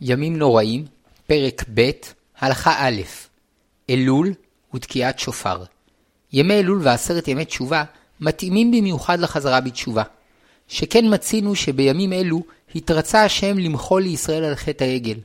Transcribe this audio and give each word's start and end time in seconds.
ימים 0.00 0.36
נוראים, 0.36 0.84
פרק 1.26 1.64
ב', 1.74 1.90
הלכה 2.38 2.88
א', 2.88 3.00
אלול 3.90 4.34
ותקיעת 4.74 5.18
שופר. 5.18 5.64
ימי 6.32 6.54
אלול 6.54 6.80
ועשרת 6.82 7.28
ימי 7.28 7.44
תשובה 7.44 7.84
מתאימים 8.20 8.70
במיוחד 8.70 9.20
לחזרה 9.20 9.60
בתשובה. 9.60 10.02
שכן 10.68 11.14
מצינו 11.14 11.54
שבימים 11.54 12.12
אלו 12.12 12.42
התרצה 12.74 13.24
השם 13.24 13.58
למחול 13.58 14.02
לישראל 14.02 14.44
על 14.44 14.54
חטא 14.54 14.84
העגל. 14.84 15.18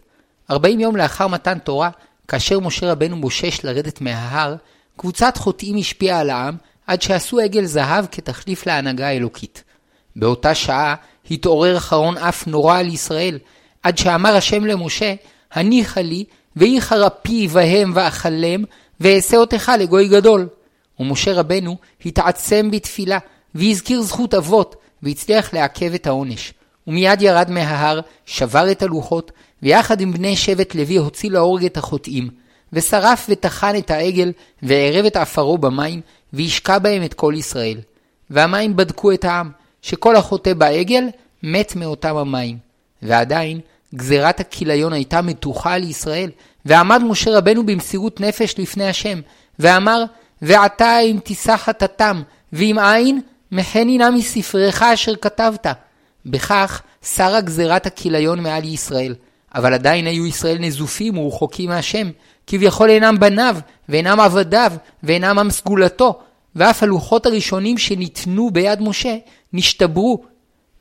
ארבעים 0.51 0.79
יום 0.79 0.95
לאחר 0.95 1.27
מתן 1.27 1.59
תורה, 1.59 1.89
כאשר 2.27 2.59
משה 2.59 2.91
רבנו 2.91 3.21
בושש 3.21 3.63
לרדת 3.63 4.01
מההר, 4.01 4.55
קבוצת 4.97 5.37
חוטאים 5.37 5.77
השפיעה 5.77 6.19
על 6.19 6.29
העם 6.29 6.55
עד 6.87 7.01
שעשו 7.01 7.39
עגל 7.39 7.65
זהב 7.65 8.05
כתחליף 8.11 8.65
להנהגה 8.65 9.07
האלוקית. 9.07 9.63
באותה 10.15 10.55
שעה 10.55 10.95
התעורר 11.31 11.79
חרון 11.79 12.17
אף 12.17 12.47
נורא 12.47 12.79
על 12.79 12.87
ישראל, 12.87 13.39
עד 13.83 13.97
שאמר 13.97 14.35
השם 14.35 14.65
למשה, 14.65 15.13
הניחה 15.51 16.01
לי, 16.01 16.23
ואיחר 16.55 17.07
אפי 17.07 17.47
בהם 17.47 17.91
ואכלם, 17.95 18.63
ואעשה 18.99 19.37
אותך 19.37 19.71
לגוי 19.79 20.07
גדול. 20.07 20.47
ומשה 20.99 21.33
רבנו 21.33 21.77
התעצם 22.05 22.71
בתפילה, 22.71 23.17
והזכיר 23.55 24.01
זכות 24.01 24.33
אבות, 24.33 24.75
והצליח 25.03 25.53
לעכב 25.53 25.93
את 25.93 26.07
העונש. 26.07 26.53
ומיד 26.87 27.21
ירד 27.21 27.49
מההר, 27.49 27.99
שבר 28.25 28.71
את 28.71 28.83
הלוחות, 28.83 29.31
ויחד 29.63 30.01
עם 30.01 30.13
בני 30.13 30.35
שבט 30.35 30.75
לוי 30.75 30.97
הוציא 30.97 31.29
להורג 31.29 31.65
את 31.65 31.77
החוטאים, 31.77 32.29
ושרף 32.73 33.25
וטחן 33.29 33.75
את 33.77 33.91
העגל, 33.91 34.31
וערב 34.63 35.05
את 35.05 35.15
עפרו 35.15 35.57
במים, 35.57 36.01
והשקע 36.33 36.79
בהם 36.79 37.03
את 37.03 37.13
כל 37.13 37.33
ישראל. 37.37 37.77
והמים 38.29 38.75
בדקו 38.75 39.11
את 39.11 39.25
העם, 39.25 39.51
שכל 39.81 40.15
החוטא 40.15 40.53
בעגל, 40.53 41.03
מת 41.43 41.75
מאותם 41.75 42.17
המים. 42.17 42.70
ועדיין, 43.03 43.59
גזירת 43.95 44.39
הכיליון 44.39 44.93
הייתה 44.93 45.21
מתוחה 45.21 45.73
על 45.73 45.83
ישראל, 45.83 46.29
ועמד 46.65 47.01
משה 47.03 47.37
רבנו 47.37 47.65
במסירות 47.65 48.21
נפש 48.21 48.55
לפני 48.57 48.87
השם, 48.87 49.21
ואמר, 49.59 50.03
ועתה 50.41 50.99
אם 50.99 51.17
תישא 51.23 51.57
חטאתם, 51.57 52.21
ואם 52.53 52.79
אין, 52.79 53.21
מחני 53.51 53.97
נא 53.97 54.09
מספרך 54.09 54.81
אשר 54.81 55.15
כתבת. 55.15 55.67
בכך 56.25 56.81
שרה 57.15 57.41
גזירת 57.41 57.85
הכיליון 57.85 58.39
מעל 58.39 58.63
ישראל, 58.65 59.15
אבל 59.55 59.73
עדיין 59.73 60.07
היו 60.07 60.25
ישראל 60.25 60.57
נזופים 60.59 61.17
ורחוקים 61.17 61.69
מהשם, 61.69 62.09
כביכול 62.47 62.89
אינם 62.89 63.19
בניו, 63.19 63.57
ואינם 63.89 64.19
עבדיו, 64.19 64.73
ואינם 65.03 65.39
עם 65.39 65.49
סגולתו, 65.49 66.19
ואף 66.55 66.83
הלוחות 66.83 67.25
הראשונים 67.25 67.77
שניתנו 67.77 68.51
ביד 68.51 68.81
משה, 68.81 69.17
נשתברו. 69.53 70.23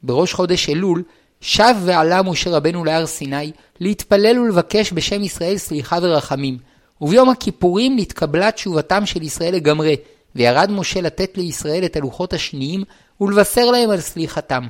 בראש 0.03 0.33
חודש 0.33 0.69
אלול, 0.69 1.03
שב 1.41 1.74
ועלה 1.84 2.22
משה 2.22 2.50
רבנו 2.50 2.84
להר 2.84 3.06
סיני, 3.06 3.52
להתפלל 3.80 4.38
ולבקש 4.38 4.92
בשם 4.92 5.22
ישראל 5.22 5.58
סליחה 5.58 5.98
ורחמים. 6.02 6.58
וביום 7.00 7.28
הכיפורים 7.28 7.97
נתקבלה 7.97 8.50
תשובתם 8.50 9.06
של 9.06 9.22
ישראל 9.22 9.55
לגמרי, 9.55 9.97
וירד 10.36 10.70
משה 10.70 11.00
לתת 11.00 11.38
לישראל 11.38 11.84
את 11.84 11.97
הלוחות 11.97 12.32
השניים, 12.32 12.84
ולבשר 13.20 13.64
להם 13.64 13.91
על 13.91 14.00
סליחתם. 14.00 14.66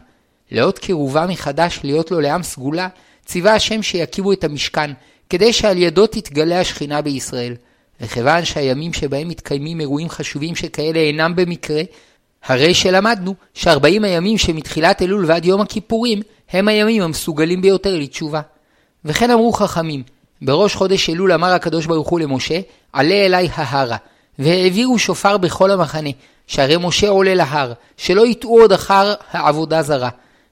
לאות 0.50 0.78
קירובה 0.78 1.27
מחדש 1.27 1.80
להיות 1.84 2.10
לו 2.10 2.20
לעם 2.20 2.42
סגולה, 2.42 2.88
ציווה 3.27 3.55
השם 3.55 3.82
שיקימו 3.82 4.32
את 4.32 4.44
המשכן, 4.44 4.90
כדי 5.30 5.52
שעל 5.52 5.78
ידו 5.78 6.06
תתגלה 6.06 6.60
השכינה 6.60 7.02
בישראל. 7.02 7.55
וכיוון 8.00 8.44
שהימים 8.44 8.92
שבהם 8.92 9.28
מתקיימים 9.28 9.80
אירועים 9.80 10.08
חשובים 10.08 10.55
שכאלה 10.56 10.98
אינם 10.98 11.36
במקרה, 11.36 11.82
הרי 12.44 12.74
שלמדנו 12.74 13.34
שארבעים 13.55 14.05
הימים 14.05 14.38
שמתחילת 14.38 15.02
אלול 15.02 15.24
ועד 15.27 15.44
יום 15.44 15.60
הכיפורים 15.60 16.22
הם 16.50 16.69
הימים 16.69 17.02
המסוגלים 17.02 17.62
ביותר 17.62 17.94
לתשובה. 17.98 18.41
וכן 19.05 19.30
אמרו 19.30 19.52
חכמים, 19.52 20.02
בראש 20.42 20.74
חודש 20.74 21.11
אלול 21.11 21.33
אמר 21.33 21.52
הקדוש 21.52 21.86
ברוך 21.86 22.08
הוא 22.08 22.20
למשה, 22.20 22.61
עלה 22.92 23.14
אלי 23.14 23.48
ההרה, 23.55 23.96
והעבירו 24.38 24.98
שופר 24.98 25.36
בכל 25.36 25.70
המחנה, 25.70 26.11
שהרי 26.46 26.77
משה 26.80 27.08
עולה 27.08 27.34
להר, 27.34 27.73
שלא 27.96 28.27
יטעו 28.27 28.61
עוד 28.61 28.72
אחר 28.72 29.14
העבודה 29.30 29.83
זרה. 29.83 30.08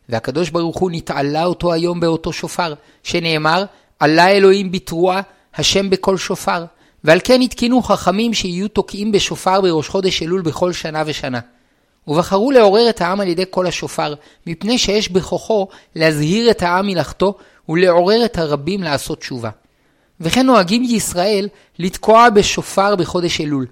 והקדוש 0.09 0.51
ברוך 0.51 0.79
הוא 0.79 0.91
נתעלה 0.91 1.45
אותו 1.45 1.73
היום 1.73 2.01
באותו 2.01 2.33
שופר, 2.33 2.75
שנאמר, 3.03 3.65
עלה 4.01 4.29
אלוהים 4.29 4.73
בתרועה, 4.73 5.21
השם 5.55 5.91
בכל 5.91 6.17
שופר. 6.17 6.65
ועל 7.05 7.19
כן 7.25 7.41
התקינו 7.41 7.83
חכמים 7.83 8.35
שיהיו 8.35 8.69
תוקעים 8.69 9.13
בשופר 9.13 9.61
בראש 9.61 9.89
חודש 9.89 10.23
אלול 10.23 10.43
בכל 10.43 10.73
שנה 10.73 11.03
ושנה. 11.07 11.41
ובחרו 12.09 12.51
לעורר 12.51 12.91
את 12.91 13.01
העם 13.01 13.21
על 13.21 13.29
ידי 13.29 13.45
קול 13.45 13.67
השופר, 13.67 14.15
מפני 14.47 14.79
שיש 14.79 15.09
בכוחו 15.09 15.69
להזהיר 15.97 16.51
את 16.51 16.63
העם 16.63 16.87
מלאכתו 16.87 17.35
ולעורר 17.69 18.25
את 18.25 18.39
הרבים 18.39 18.83
לעשות 18.83 19.21
תשובה. 19.21 19.51
וכן 20.21 20.47
נוהגים 20.47 20.83
ישראל 20.85 21.49
לתקוע 21.79 22.31
בשופר 22.31 22.97
בחודש 22.97 23.41
אלול. 23.41 23.67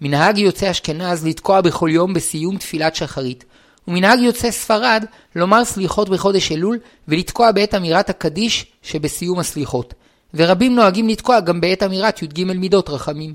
מנהג 0.00 0.38
יוצא 0.38 0.70
אשכנז 0.70 1.26
לתקוע 1.26 1.60
בכל 1.60 1.88
יום 1.92 2.14
בסיום 2.14 2.56
תפילת 2.56 2.96
שחרית, 2.96 3.44
ומנהג 3.88 4.18
יוצא 4.18 4.50
ספרד 4.50 5.04
לומר 5.36 5.64
סליחות 5.64 6.08
בחודש 6.08 6.52
אלול 6.52 6.78
ולתקוע 7.08 7.52
בעת 7.52 7.74
אמירת 7.74 8.10
הקדיש 8.10 8.66
שבסיום 8.82 9.38
הסליחות. 9.38 9.94
ורבים 10.34 10.74
נוהגים 10.74 11.08
לתקוע 11.08 11.40
גם 11.40 11.60
בעת 11.60 11.82
אמירת 11.82 12.22
י"ג 12.22 12.44
מידות 12.44 12.90
רחמים. 12.90 13.34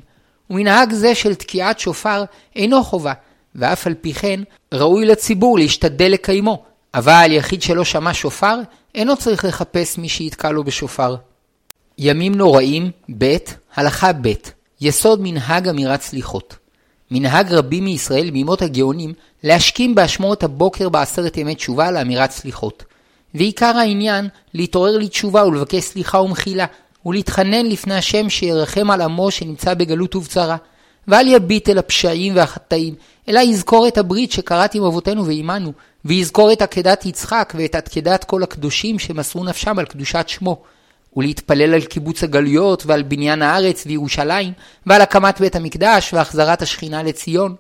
ומנהג 0.50 0.94
זה 0.94 1.16
של 1.16 1.36
תקיעת 1.36 1.80
שופר 1.80 2.24
אינו 2.56 2.84
חובה, 2.84 3.14
ואף 3.58 3.88
על 3.88 3.94
פי 3.94 4.14
כן 4.14 4.40
ראוי 4.74 5.06
לציבור 5.06 5.60
להשתדל 5.60 6.12
לקיימו, 6.12 6.64
אבל 6.94 7.28
יחיד 7.30 7.62
שלא 7.62 7.86
שמע 7.86 8.14
שופר, 8.14 8.56
אינו 8.96 9.18
צריך 9.18 9.46
לחפש 9.46 9.98
מי 9.98 10.10
שיתקע 10.10 10.52
לו 10.52 10.64
בשופר. 10.64 11.16
ימים 11.98 12.36
נוראים, 12.36 12.92
ב', 13.18 13.36
הלכה 13.76 14.14
ב', 14.14 14.34
יסוד 14.82 15.20
מנהג 15.22 15.68
אמירת 15.68 16.02
סליחות. 16.02 16.56
מנהג 17.12 17.54
רבים 17.54 17.86
מישראל 17.86 18.30
בימות 18.32 18.62
הגאונים 18.62 19.14
להשכים 19.44 19.96
באשמורת 19.96 20.44
הבוקר 20.44 20.90
בעשרת 20.90 21.38
ימי 21.38 21.56
תשובה 21.56 21.92
לאמירת 21.92 22.32
סליחות. 22.32 22.84
ועיקר 23.34 23.78
העניין 23.78 24.28
להתעורר 24.54 24.98
לתשובה 24.98 25.46
ולבקש 25.46 25.84
סליחה 25.84 26.22
ומחילה, 26.22 26.66
ולהתחנן 27.06 27.66
לפני 27.66 27.96
השם 27.96 28.30
שירחם 28.30 28.92
על 28.92 29.02
עמו 29.02 29.32
שנמצא 29.32 29.74
בגלות 29.74 30.16
ובצרה. 30.16 30.58
ואל 31.08 31.28
יביט 31.28 31.70
אל 31.70 31.78
הפשעים 31.78 32.36
והחטאים, 32.36 32.96
אלא 33.30 33.40
יזכור 33.40 33.88
את 33.88 33.98
הברית 33.98 34.32
שקראת 34.32 34.76
עם 34.76 34.84
אבותינו 34.84 35.26
ועמנו, 35.26 35.74
ויזכור 36.06 36.54
את 36.54 36.62
עקדת 36.62 37.06
יצחק 37.06 37.54
ואת 37.58 37.76
עקדת 37.76 38.24
כל 38.24 38.44
הקדושים 38.44 39.00
שמסרו 39.00 39.44
נפשם 39.44 39.80
על 39.80 39.86
קדושת 39.86 40.26
שמו. 40.30 40.62
ולהתפלל 41.16 41.74
על 41.74 41.82
קיבוץ 41.82 42.24
הגלויות 42.24 42.86
ועל 42.86 43.04
בניין 43.04 43.42
הארץ 43.42 43.84
וירושלים, 43.88 44.54
ועל 44.86 45.02
הקמת 45.02 45.40
בית 45.40 45.56
המקדש 45.56 46.14
והחזרת 46.14 46.62
השכינה 46.62 47.04
לציון. 47.04 47.56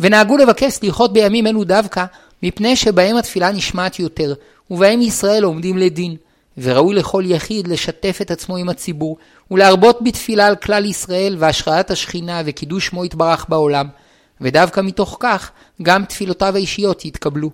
ונהגו 0.00 0.36
לבקש 0.36 0.72
סליחות 0.72 1.12
בימים 1.12 1.46
אלו 1.46 1.64
דווקא, 1.64 2.04
מפני 2.42 2.76
שבהם 2.76 3.16
התפילה 3.16 3.52
נשמעת 3.52 3.98
יותר, 3.98 4.34
ובהם 4.70 5.02
ישראל 5.02 5.44
עומדים 5.44 5.78
לדין. 5.78 6.16
וראוי 6.58 6.94
לכל 6.94 7.22
יחיד 7.26 7.68
לשתף 7.68 8.18
את 8.22 8.30
עצמו 8.30 8.56
עם 8.56 8.68
הציבור, 8.68 9.16
ולהרבות 9.50 9.98
בתפילה 10.02 10.46
על 10.46 10.56
כלל 10.56 10.84
ישראל 10.84 11.36
והשראת 11.38 11.90
השכינה 11.90 12.42
וקידוש 12.44 12.86
שמו 12.86 13.04
יתברך 13.04 13.46
בעולם, 13.48 13.86
ודווקא 14.40 14.80
מתוך 14.80 15.16
כך 15.20 15.50
גם 15.82 16.04
תפילותיו 16.04 16.56
האישיות 16.56 17.04
יתקבלו. 17.04 17.50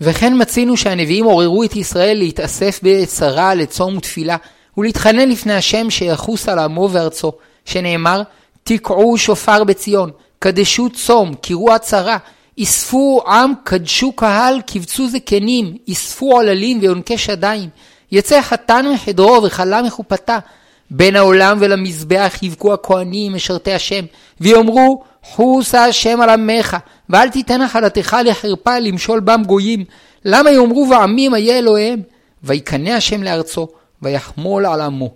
וכן 0.00 0.32
מצינו 0.36 0.76
שהנביאים 0.76 1.24
עוררו 1.24 1.64
את 1.64 1.76
ישראל 1.76 2.18
להתאסף 2.18 2.80
בצרה 2.82 3.54
לצום 3.54 3.96
ותפילה, 3.96 4.36
ולהתחנן 4.76 5.28
לפני 5.28 5.54
השם 5.54 5.90
שיחוס 5.90 6.48
על 6.48 6.58
עמו 6.58 6.88
וארצו, 6.92 7.32
שנאמר, 7.64 8.22
תקעו 8.64 9.18
שופר 9.18 9.64
בציון, 9.64 10.10
קדשו 10.38 10.90
צום, 10.90 11.34
קראו 11.34 11.72
עצרה, 11.72 12.16
אספו 12.62 13.22
עם, 13.26 13.52
קדשו 13.64 14.12
קהל, 14.12 14.60
קבצו 14.66 15.08
זקנים, 15.08 15.76
אספו 15.92 16.32
עוללים 16.32 16.78
ויונקי 16.80 17.18
שדיים, 17.18 17.68
יצא 18.12 18.42
חתן 18.42 18.86
מחדרו 18.94 19.42
וכלה 19.42 19.82
מחופתה. 19.82 20.38
בין 20.90 21.16
העולם 21.16 21.58
ולמזבח 21.60 22.34
יבכו 22.42 22.74
הכהנים 22.74 23.34
משרתי 23.34 23.72
השם, 23.72 24.04
ויאמרו, 24.40 25.02
חוסה 25.22 25.84
השם 25.84 26.20
על 26.20 26.30
עמך, 26.30 26.76
ואל 27.10 27.28
תיתן 27.28 27.62
נחלתך 27.62 28.16
לחרפה 28.24 28.78
למשול 28.78 29.20
בם 29.20 29.42
גויים. 29.46 29.84
למה 30.24 30.50
יאמרו 30.50 30.86
בעמים 30.86 31.34
איה 31.34 31.58
אלוהיהם? 31.58 32.02
ויקנא 32.42 32.90
השם 32.90 33.22
לארצו, 33.22 33.68
ויחמול 34.02 34.66
על 34.66 34.80
עמו. 34.80 35.14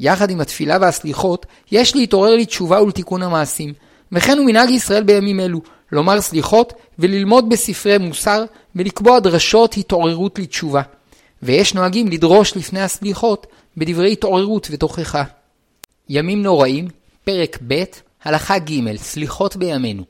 יחד 0.00 0.30
עם 0.30 0.40
התפילה 0.40 0.78
והסליחות, 0.80 1.46
יש 1.72 1.96
להתעורר 1.96 2.36
לתשובה 2.36 2.82
ולתיקון 2.82 3.22
המעשים. 3.22 3.72
וכן 4.12 4.38
הוא 4.38 4.46
מנהג 4.46 4.70
ישראל 4.70 5.02
בימים 5.02 5.40
אלו, 5.40 5.60
לומר 5.92 6.20
סליחות 6.20 6.72
וללמוד 6.98 7.48
בספרי 7.48 7.98
מוסר 7.98 8.44
ולקבוע 8.76 9.20
דרשות 9.20 9.76
התעוררות 9.76 10.38
לתשובה. 10.38 10.82
ויש 11.42 11.74
נוהגים 11.74 12.08
לדרוש 12.08 12.56
לפני 12.56 12.80
הסליחות 12.80 13.46
בדברי 13.76 14.12
התעוררות 14.12 14.68
ותוכחה. 14.70 15.24
ימים 16.08 16.42
נוראים, 16.42 16.88
פרק 17.24 17.58
ב', 17.68 17.82
הלכה 18.24 18.58
ג', 18.58 18.96
סליחות 18.96 19.56
בימינו. 19.56 20.04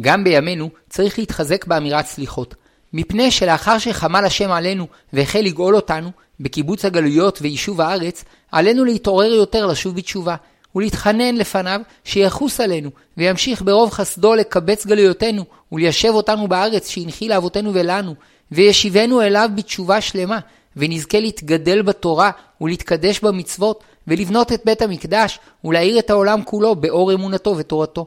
גם 0.00 0.24
בימינו 0.24 0.70
צריך 0.90 1.18
להתחזק 1.18 1.66
באמירת 1.66 2.06
סליחות. 2.06 2.54
מפני 2.92 3.30
שלאחר 3.30 3.78
שחמל 3.78 4.24
השם 4.24 4.50
עלינו 4.50 4.86
והחל 5.12 5.40
לגאול 5.40 5.76
אותנו, 5.76 6.10
בקיבוץ 6.40 6.84
הגלויות 6.84 7.38
ויישוב 7.42 7.80
הארץ, 7.80 8.24
עלינו 8.52 8.84
להתעורר 8.84 9.32
יותר 9.32 9.66
לשוב 9.66 9.96
בתשובה, 9.96 10.36
ולהתחנן 10.74 11.34
לפניו 11.34 11.80
שיחוס 12.04 12.60
עלינו, 12.60 12.90
וימשיך 13.16 13.62
ברוב 13.62 13.90
חסדו 13.90 14.34
לקבץ 14.34 14.86
גלויותינו, 14.86 15.44
וליישב 15.72 16.08
אותנו 16.08 16.48
בארץ 16.48 16.88
שהנחיל 16.88 17.30
לאבותינו 17.30 17.74
ולנו, 17.74 18.14
וישיבנו 18.52 19.22
אליו 19.22 19.50
בתשובה 19.54 20.00
שלמה, 20.00 20.38
ונזכה 20.76 21.20
להתגדל 21.20 21.82
בתורה, 21.82 22.30
ולהתקדש 22.60 23.20
במצוות, 23.20 23.84
ולבנות 24.08 24.52
את 24.52 24.60
בית 24.64 24.82
המקדש, 24.82 25.38
ולהאיר 25.64 25.98
את 25.98 26.10
העולם 26.10 26.42
כולו 26.44 26.74
באור 26.74 27.12
אמונתו 27.12 27.56
ותורתו. 27.56 28.06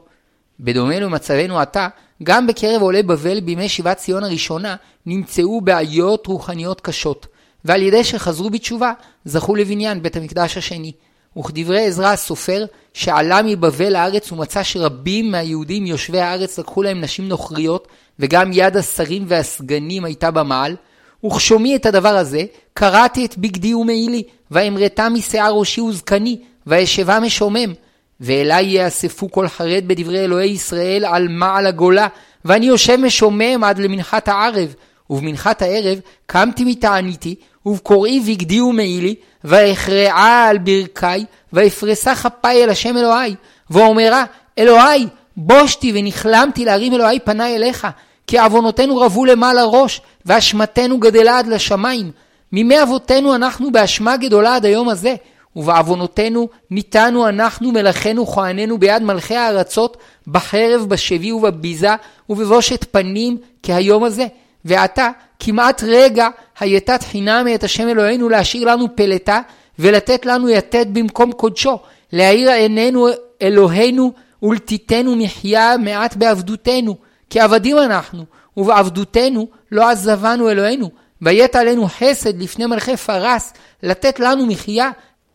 בדומה 0.60 1.00
למצבנו 1.00 1.58
עתה, 1.58 1.88
גם 2.22 2.46
בקרב 2.46 2.82
עולי 2.82 3.02
בבל 3.02 3.40
בימי 3.40 3.68
שיבת 3.68 3.96
ציון 3.96 4.24
הראשונה, 4.24 4.76
נמצאו 5.06 5.60
בעיות 5.60 6.26
רוחניות 6.26 6.80
קשות. 6.80 7.26
ועל 7.64 7.82
ידי 7.82 8.04
שחזרו 8.04 8.50
בתשובה, 8.50 8.92
זכו 9.24 9.54
לבניין 9.54 10.02
בית 10.02 10.16
המקדש 10.16 10.56
השני. 10.56 10.92
וכדברי 11.38 11.86
עזרא 11.86 12.06
הסופר, 12.06 12.64
שעלה 12.94 13.40
מבבל 13.42 13.92
לארץ 13.92 14.32
ומצא 14.32 14.62
שרבים 14.62 15.30
מהיהודים 15.30 15.86
יושבי 15.86 16.20
הארץ 16.20 16.58
לקחו 16.58 16.82
להם 16.82 17.00
נשים 17.00 17.28
נוכריות, 17.28 17.88
וגם 18.18 18.50
יד 18.52 18.76
השרים 18.76 19.24
והסגנים 19.28 20.04
הייתה 20.04 20.30
במעל, 20.30 20.76
וכשומעי 21.26 21.76
את 21.76 21.86
הדבר 21.86 22.16
הזה, 22.16 22.42
קראתי 22.74 23.26
את 23.26 23.38
בגדי 23.38 23.74
ומעילי, 23.74 24.22
ואמרתה 24.50 25.08
משיער 25.08 25.52
ראשי 25.52 25.80
וזקני, 25.80 26.38
ואשבה 26.66 27.20
משומם. 27.20 27.72
ואליי 28.20 28.66
יאספו 28.66 29.30
כל 29.30 29.48
חרד 29.48 29.84
בדברי 29.86 30.24
אלוהי 30.24 30.50
ישראל 30.50 31.04
על 31.04 31.28
מעל 31.28 31.66
הגולה, 31.66 32.06
ואני 32.44 32.66
יושב 32.66 32.96
משומם 32.96 33.64
עד 33.64 33.78
למנחת 33.78 34.28
הערב, 34.28 34.74
ובמנחת 35.10 35.62
הערב 35.62 35.98
קמתי 36.26 36.64
מתעניתי, 36.64 37.34
ובקוראי 37.66 38.20
בגדי 38.20 38.60
ומעילי, 38.60 39.14
ואכרעה 39.44 40.48
על 40.48 40.58
ברכי, 40.58 41.24
ואפרסה 41.52 42.14
כפיי 42.14 42.64
אל 42.64 42.70
השם 42.70 42.96
אלוהי, 42.96 43.34
ואומרה, 43.70 44.24
אלוהי, 44.58 45.06
בושתי 45.36 45.92
ונכלמתי 45.94 46.64
להרים 46.64 46.94
אלוהי 46.94 47.20
פניי 47.20 47.56
אליך, 47.56 47.86
כי 48.28 48.38
עוונותינו 48.38 48.96
רבו 48.96 49.24
למעלה 49.24 49.64
ראש, 49.64 50.00
ואשמתנו 50.26 50.98
גדלה 50.98 51.38
עד 51.38 51.46
לשמיים. 51.46 52.10
מימי 52.52 52.82
אבותינו 52.82 53.34
אנחנו 53.34 53.72
באשמה 53.72 54.16
גדולה 54.16 54.56
עד 54.56 54.64
היום 54.64 54.88
הזה, 54.88 55.14
ובעוונותינו 55.56 56.48
ניתנו 56.70 57.28
אנחנו 57.28 57.72
מלאכינו 57.72 58.26
כהנינו 58.26 58.78
ביד 58.78 59.02
מלכי 59.02 59.36
הארצות, 59.36 59.96
בחרב, 60.26 60.86
בשבי 60.88 61.32
ובביזה, 61.32 61.94
ובבושת 62.30 62.84
פנים 62.90 63.36
כהיום 63.62 64.04
הזה. 64.04 64.26
ועתה, 64.64 65.10
כמעט 65.38 65.82
רגע, 65.86 66.28
הייתה 66.60 66.98
תחינה 66.98 67.42
מאת 67.42 67.64
השם 67.64 67.88
אלוהינו 67.88 68.28
להשאיר 68.28 68.68
לנו 68.68 68.96
פלטה, 68.96 69.40
ולתת 69.78 70.26
לנו 70.26 70.48
יתד 70.48 70.86
במקום 70.92 71.32
קודשו, 71.32 71.78
להאיר 72.12 72.50
עינינו 72.50 73.08
אלוהינו, 73.42 74.12
ולתיתנו 74.42 75.16
מחיה 75.16 75.76
מעט 75.76 76.16
בעבדותנו, 76.16 77.07
כי 77.30 77.40
עבדים 77.40 77.78
אנחנו, 77.78 78.24
ובעבדותנו 78.56 79.48
לא 79.72 79.88
עזבנו 79.88 80.50
אלוהינו, 80.50 80.90
ויית 81.22 81.56
עלינו 81.56 81.88
חסד 81.88 82.42
לפני 82.42 82.66
מלכי 82.66 82.96
פרס, 82.96 83.52
לתת 83.82 84.20
לנו 84.20 84.46
מחיה, 84.46 84.90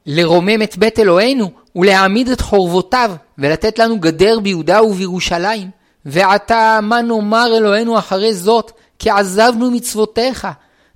לרומם 0.06 0.62
את 0.62 0.78
בית 0.78 1.00
אלוהינו, 1.00 1.52
ולהעמיד 1.76 2.30
את 2.30 2.42
חורבותיו, 2.42 3.16
ולתת 3.38 3.80
לנו 3.80 4.00
גדר 4.00 4.40
ביהודה 4.40 4.84
ובירושלים. 4.84 5.70
ועתה 6.06 6.80
מה 6.82 7.02
נאמר 7.02 7.58
אלוהינו 7.58 7.98
אחרי 7.98 8.34
זאת, 8.34 8.72
כי 9.00 9.10
עזבנו 9.10 9.72
מצוותיך, 9.72 10.48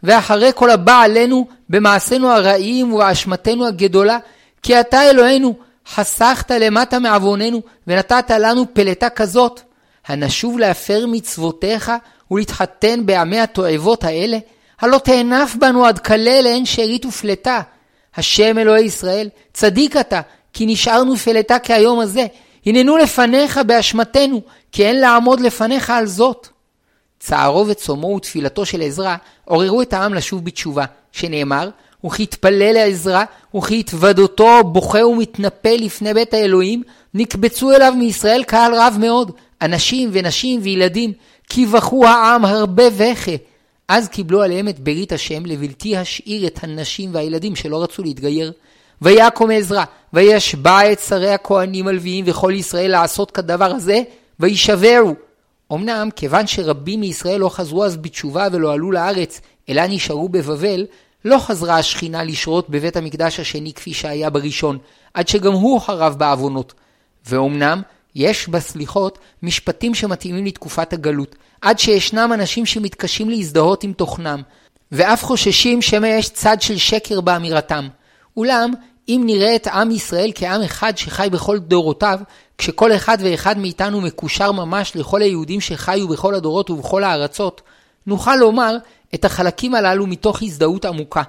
ואחרי 0.04 0.52
כל 0.56 0.70
הבא 0.70 1.02
עלינו 1.02 1.48
במעשינו 1.70 2.32
הרעים 2.32 2.94
ובאשמתנו 2.94 3.68
הגדולה, 3.68 4.18
כי 4.64 4.80
אתה 4.80 5.10
אלוהינו 5.10 5.56
חסכת 5.94 6.52
למטה 6.52 7.00
מעווננו, 7.00 7.62
ונתת 7.88 8.32
לנו 8.40 8.66
פלטה 8.74 9.10
כזאת. 9.10 9.62
הנשוב 10.08 10.60
להפר 10.60 11.06
מצוותיך 11.08 11.92
ולהתחתן 12.32 13.06
בעמי 13.06 13.40
התועבות 13.40 14.04
האלה, 14.04 14.38
הלא 14.82 14.98
תאנף 14.98 15.56
בנו 15.56 15.86
עד 15.86 16.00
כלה 16.00 16.42
לאין 16.42 16.66
שארית 16.66 17.06
ופלטה. 17.06 17.62
השם 18.16 18.58
אלוהי 18.58 18.84
ישראל, 18.86 19.30
צדיק 19.54 19.98
אתה, 19.98 20.22
כי 20.54 20.66
נשארנו 20.66 21.18
פלטה 21.18 21.60
כהיום 21.60 22.00
הזה. 22.00 22.26
הננו 22.66 22.98
לפניך 22.98 23.60
באשמתנו, 23.68 24.42
כי 24.72 24.86
אין 24.86 25.00
לעמוד 25.00 25.40
לפניך 25.40 25.90
על 25.90 26.06
זאת. 26.06 26.48
צערו 27.20 27.68
וצומו 27.68 28.08
ותפילתו 28.08 28.66
של 28.66 28.82
עזרא 28.82 29.16
עוררו 29.46 29.82
את 29.82 29.94
העם 29.94 30.14
לשוב 30.14 30.46
בתשובה, 30.46 30.86
שנאמר, 31.12 31.70
וכי 32.06 32.24
יתפלל 32.24 32.74
לעזרא, 32.74 33.24
וכי 33.56 33.76
יתוודותו 33.76 34.64
בוכה 34.64 35.06
ומתנפל 35.06 35.76
לפני 35.80 36.14
בית 36.14 36.34
האלוהים, 36.34 36.84
נקבצו 37.14 37.72
אליו 37.72 37.94
מישראל 37.98 38.44
קהל 38.44 38.76
רב 38.76 38.98
מאוד, 39.00 39.32
אנשים 39.62 40.10
ונשים 40.14 40.60
וילדים, 40.64 41.14
כי 41.50 41.66
בכו 41.66 42.06
העם 42.06 42.46
הרבה 42.46 42.84
וכה. 42.98 43.32
אז 43.88 44.08
קיבלו 44.08 44.42
עליהם 44.42 44.68
את 44.68 44.80
ברית 44.80 45.12
השם 45.12 45.46
לבלתי 45.46 45.98
השאיר 45.98 46.48
את 46.48 46.60
הנשים 46.64 47.10
והילדים 47.14 47.56
שלא 47.56 47.84
רצו 47.84 48.04
להתגייר. 48.04 48.52
ויקום 49.02 49.52
עזרא, 49.52 49.84
וישבע 50.14 50.92
את 50.92 51.00
שרי 51.00 51.30
הכהנים 51.30 51.88
הלוויים 51.88 52.26
וכל 52.28 52.54
ישראל 52.56 52.92
לעשות 52.92 53.32
כדבר 53.32 53.72
הזה, 53.72 54.02
וישברו. 54.40 55.16
אמנם, 55.74 56.10
כיוון 56.16 56.48
שרבים 56.48 57.00
מישראל 57.00 57.40
לא 57.40 57.50
חזרו 57.50 57.86
אז 57.86 57.98
בתשובה 57.98 58.48
ולא 58.52 58.74
עלו 58.74 58.92
לארץ, 58.92 59.42
אלא 59.70 59.88
נשארו 59.88 60.30
בבבל, 60.30 60.86
לא 61.26 61.38
חזרה 61.40 61.78
השכינה 61.78 62.24
לשרות 62.24 62.70
בבית 62.70 62.98
המקדש 62.98 63.40
השני 63.40 63.74
כפי 63.74 63.94
שהיה 63.94 64.30
בראשון, 64.30 64.78
עד 65.14 65.28
שגם 65.28 65.54
הוא 65.54 65.82
חרב 65.82 66.16
בעוונות. 66.18 66.74
ואומנם, 67.30 67.82
יש 68.18 68.50
בסליחות 68.50 69.20
משפטים 69.44 69.96
שמתאימים 69.96 70.46
לתקופת 70.46 70.94
הגלות, 70.94 71.36
עד 71.62 71.80
שישנם 71.80 72.32
אנשים 72.34 72.66
שמתקשים 72.66 73.30
להזדהות 73.30 73.84
עם 73.84 73.94
תוכנם, 73.94 74.42
ואף 74.92 75.24
חוששים 75.24 75.82
שמא 75.82 76.08
יש 76.08 76.30
צד 76.30 76.62
של 76.62 76.78
שקר 76.78 77.22
באמירתם. 77.22 77.88
אולם, 78.38 78.74
אם 79.10 79.22
נראה 79.26 79.56
את 79.56 79.68
עם 79.68 79.92
ישראל 79.92 80.32
כעם 80.36 80.62
אחד 80.62 80.98
שחי 80.98 81.28
בכל 81.32 81.58
דורותיו, 81.58 82.20
כשכל 82.58 82.92
אחד 82.96 83.18
ואחד 83.22 83.58
מאיתנו 83.58 84.02
מקושר 84.02 84.52
ממש 84.52 84.92
לכל 84.96 85.22
היהודים 85.22 85.62
שחיו 85.62 86.08
בכל 86.08 86.36
הדורות 86.36 86.70
ובכל 86.70 87.04
הארצות, 87.04 87.62
נוכל 88.08 88.36
לומר 88.36 88.76
את 89.16 89.26
החלקים 89.26 89.76
הללו 89.76 90.08
מתוך 90.08 90.44
הזדהות 90.44 90.86
עמוקה. 90.86 91.24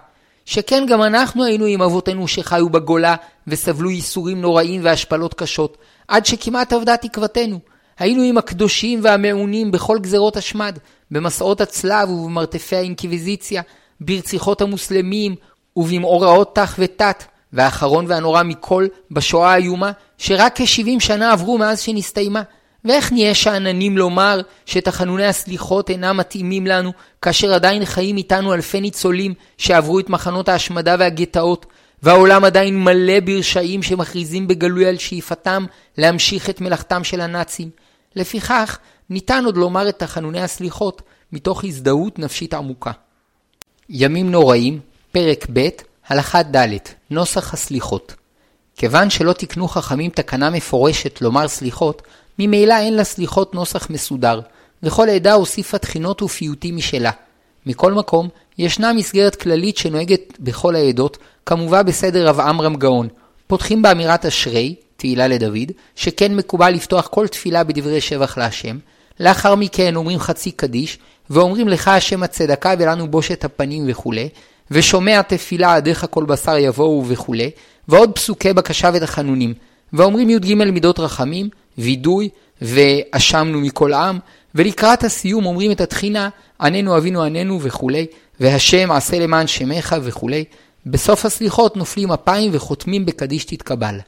שכן 0.44 0.87
גם 0.88 1.02
אנחנו 1.02 1.44
היינו 1.44 1.64
עם 1.64 1.82
אבותינו 1.82 2.29
שחיו 2.29 2.70
בגולה 2.70 3.17
וסבלו 3.46 3.91
ייסורים 3.91 4.41
נוראים 4.41 4.84
והשפלות 4.84 5.34
קשות, 5.34 5.77
עד 6.08 6.27
שכמעט 6.27 6.72
אבדה 6.72 6.96
תקוותנו. 6.96 7.58
היינו 7.98 8.22
עם 8.22 8.38
הקדושים 8.38 9.00
והמעונים 9.03 9.70
בכל 9.70 9.98
גזרות 9.98 10.36
השמד, 10.36 10.79
במסעות 11.10 11.60
הצלב 11.60 12.10
ובמרתפי 12.10 12.77
האינקוויזיציה, 12.77 13.62
ברציחות 14.00 14.60
המוסלמים 14.60 15.34
ובמאורעות 15.77 16.55
תח 16.55 16.77
ותת, 16.79 17.24
והאחרון 17.53 18.05
והנורא 18.08 18.43
מכל 18.43 18.86
בשואה 19.10 19.53
האיומה, 19.53 19.93
שרק 20.19 20.53
כ-70 20.56 21.00
שנה 21.00 21.32
עברו 21.32 21.58
מאז 21.58 21.81
שנסתיימה. 21.81 22.43
ואיך 22.84 23.12
נהיה 23.12 23.34
שאננים 23.34 23.98
לומר 23.98 24.41
שתחנוני 24.67 25.27
הסליחות 25.27 25.91
אינם 25.91 26.17
מתאימים 26.17 26.67
לנו, 26.67 26.93
כאשר 27.22 27.55
עדיין 27.55 27.84
חיים 27.84 28.17
איתנו 28.17 28.55
אלפי 28.55 28.81
ניצולים 28.81 29.34
שעברו 29.58 30.00
את 30.00 30.10
מחנות 30.10 30.48
ההשמדה 30.48 30.96
והגטאות, 30.98 31.67
והעולם 32.02 32.44
עדיין 32.44 32.84
מלא 32.84 33.20
ברשעים 33.20 33.82
שמכריזים 33.82 34.48
בגלוי 34.48 34.86
על 34.86 34.98
שאיפתם 34.98 35.67
להמשיך 35.98 36.50
את 36.50 36.60
מלאכתם 36.60 37.05
של 37.05 37.20
הנאצים. 37.20 37.70
לפיכך, 38.17 38.78
ניתן 39.10 39.44
עוד 39.44 39.56
לומר 39.56 39.88
את 39.88 39.98
תחנוני 39.98 40.43
הסליחות 40.43 41.02
מתוך 41.32 41.64
הזדהות 41.64 42.19
נפשית 42.19 42.55
עמוקה. 42.55 42.93
ימים 43.88 44.31
נוראים, 44.31 44.81
פרק 45.12 45.46
ב', 45.52 45.69
הלכה 46.08 46.43
ד', 46.43 46.76
נוסח 47.10 47.55
הסליחות. 47.55 48.14
כיוון 48.76 49.10
שלא 49.10 49.32
תקנו 49.32 49.69
חכמים 49.69 50.10
תקנה 50.10 50.50
מפורשת 50.50 51.20
לומר 51.20 51.48
סליחות, 51.48 52.02
ממילא 52.38 52.74
אין 52.78 52.96
לסליחות 52.96 53.55
נוסח 53.55 53.90
מסודר, 53.90 54.40
וכל 54.82 55.08
עדה 55.08 55.32
הוסיפה 55.32 55.78
תחינות 55.78 56.22
ופיוטים 56.22 56.76
משלה. 56.76 57.10
מכל 57.67 57.93
מקום, 57.93 58.28
ישנה 58.58 58.93
מסגרת 58.93 59.36
כללית 59.36 59.77
שנוהגת 59.77 60.38
בכל 60.41 60.74
העדות, 60.74 61.19
כמובן 61.46 61.86
בסדר 61.86 62.29
רב 62.29 62.41
עמרם 62.41 62.77
גאון. 62.77 63.08
פותחים 63.46 63.82
באמירת 63.82 64.27
אשרי, 64.27 64.74
תהילה 64.96 65.29
לדוד, 65.29 65.72
שכן 65.96 66.34
מקובל 66.36 66.70
לפתוח 66.70 67.06
כל 67.06 67.27
תפילה 67.27 67.65
בדברי 67.65 68.00
שבח 68.00 68.38
להשם. 68.38 68.79
לאחר 69.20 69.55
מכן 69.55 69.96
אומרים 69.96 70.19
חצי 70.19 70.50
קדיש, 70.50 70.98
ואומרים 71.31 71.69
לך 71.69 71.88
השם 71.88 72.22
הצדקה 72.22 72.74
ולנו 72.79 73.08
בושת 73.08 73.44
הפנים 73.44 73.84
וכולי, 73.88 74.29
ושומע 74.70 75.22
תפילה 75.22 75.74
עדיך 75.74 76.06
כל 76.10 76.24
בשר 76.24 76.56
יבואו 76.58 77.05
וכולי, 77.08 77.50
ועוד 77.88 78.12
פסוקי 78.12 78.53
בקשה 78.53 78.91
ותחנונים. 78.94 79.55
ואומרים 79.93 80.31
י"ג 80.31 80.55
מידות 80.55 80.98
רחמים, 80.98 81.48
וידוי, 81.79 82.29
ואשמנו 82.62 83.60
מכל 83.60 83.93
עם, 83.94 84.19
ולקראת 84.55 85.05
הסיום 85.05 85.46
אומרים 85.46 85.70
את 85.70 85.81
התחינה, 85.81 86.29
עננו 86.60 86.96
אבינו 86.96 87.22
עננו 87.22 87.58
וכולי, 87.62 88.06
והשם 88.41 88.93
עשה 88.93 89.19
למען 89.19 89.47
שמך 89.47 89.97
וכולי. 90.03 90.45
בסוף 90.87 91.25
הסליחות 91.25 91.77
נופלים 91.77 92.13
אפיים 92.13 92.51
וחותמים 92.55 93.07
בקדיש 93.07 93.45
תתקבל. 93.45 93.99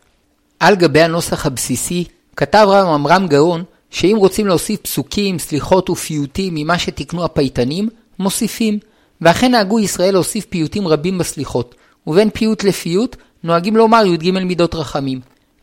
על 0.60 0.76
גבי 0.76 1.00
הנוסח 1.00 1.46
הבסיסי, 1.46 2.04
כתב 2.36 2.66
רב 2.68 2.88
עמרם 2.88 3.26
גאון, 3.26 3.64
שאם 3.90 4.16
רוצים 4.18 4.46
להוסיף 4.46 4.80
פסוקים, 4.80 5.38
סליחות 5.38 5.90
ופיוטים 5.90 6.54
ממה 6.54 6.78
שתיקנו 6.78 7.24
הפייטנים, 7.24 7.88
מוסיפים. 8.18 8.78
ואכן 9.20 9.50
נהגו 9.50 9.80
ישראל 9.80 10.12
להוסיף 10.12 10.46
פיוטים 10.46 10.88
רבים 10.88 11.18
בסליחות, 11.18 11.74
ובין 12.06 12.30
פיוט 12.30 12.64
לפיוט 12.64 13.16
נוהגים 13.44 13.76
לומר 13.76 14.06
י"ג 14.06 14.30
מידות 14.30 14.74
רחמים. 14.74 15.20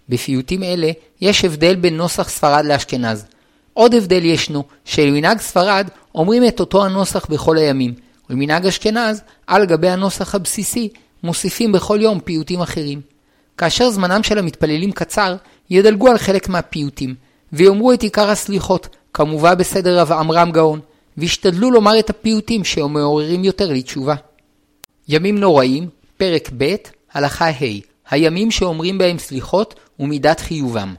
בפיוטים 0.10 0.64
אלה 0.64 0.92
יש 1.22 1.46
הבדל 1.46 1.76
בין 1.76 1.98
נוסח 1.98 2.30
ספרד 2.30 2.66
לאשכנז. 2.66 3.26
עוד 3.74 3.94
הבדל 3.94 4.26
ישנו, 4.26 4.64
שלמנהג 4.86 5.40
ספרד 5.40 5.88
אומרים 6.16 6.48
את 6.48 6.60
אותו 6.60 6.86
הנוסח 6.86 7.26
בכל 7.26 7.58
הימים, 7.58 7.94
ולמנהג 8.30 8.66
אשכנז, 8.66 9.22
על 9.48 9.66
גבי 9.66 9.90
הנוסח 9.90 10.36
הבסיסי, 10.36 10.90
מוסיפים 11.24 11.72
בכל 11.72 12.00
יום 12.02 12.20
פיוטים 12.20 12.62
אחרים. 12.62 13.02
כאשר 13.58 13.90
זמנם 13.90 14.24
של 14.24 14.38
המתפללים 14.38 14.92
קצר, 14.92 15.36
ידלגו 15.70 16.08
על 16.08 16.18
חלק 16.18 16.50
מהפיוטים, 16.50 17.16
ויאמרו 17.54 17.94
את 17.94 18.02
עיקר 18.02 18.30
הסליחות, 18.30 18.96
כמובא 19.14 19.56
בסדר 19.56 20.00
רב 20.00 20.12
עמרם 20.12 20.52
גאון, 20.52 20.80
וישתדלו 21.18 21.72
לומר 21.72 22.00
את 22.00 22.10
הפיוטים 22.10 22.64
שמעוררים 22.64 23.44
יותר 23.44 23.72
לתשובה. 23.72 24.16
ימים 25.10 25.40
נוראים, 25.40 25.90
פרק 26.18 26.50
ב', 26.58 26.76
הלכה 27.14 27.50
ה', 27.50 27.80
הימים 28.10 28.52
שאומרים 28.52 28.98
בהם 28.98 29.18
סליחות 29.18 29.76
ומידת 30.00 30.40
חיובם. 30.40 30.96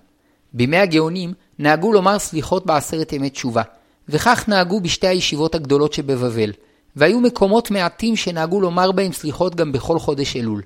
בימי 0.53 0.77
הגאונים 0.77 1.33
נהגו 1.59 1.93
לומר 1.93 2.19
סליחות 2.19 2.67
בעשרת 2.67 3.13
ימי 3.13 3.31
תשובה, 3.31 3.63
וכך 4.09 4.45
נהגו 4.49 4.81
בשתי 4.81 5.07
הישיבות 5.07 5.55
הגדולות 5.55 5.93
שבבבל, 5.93 6.53
והיו 6.97 7.21
מקומות 7.21 7.71
מעטים 7.71 8.17
שנהגו 8.17 8.61
לומר 8.61 8.93
בהם 8.93 9.13
סליחות 9.13 9.55
גם 9.55 9.73
בכל 9.73 9.99
חודש 9.99 10.37
אלול. 10.37 10.63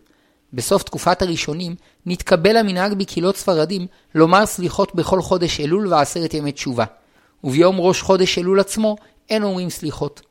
בסוף 0.52 0.82
תקופת 0.82 1.22
הראשונים 1.22 1.74
נתקבל 2.06 2.56
המנהג 2.56 2.94
בקהילות 2.94 3.36
ספרדים 3.36 3.86
לומר 4.14 4.46
סליחות 4.46 4.94
בכל 4.94 5.22
חודש 5.22 5.60
אלול 5.60 5.86
ועשרת 5.86 6.34
ימי 6.34 6.52
תשובה. 6.52 6.84
וביום 7.44 7.80
ראש 7.80 8.02
חודש 8.02 8.38
אלול 8.38 8.60
עצמו 8.60 8.96
אין 9.30 9.42
אומרים 9.42 9.70
סליחות. 9.70 10.22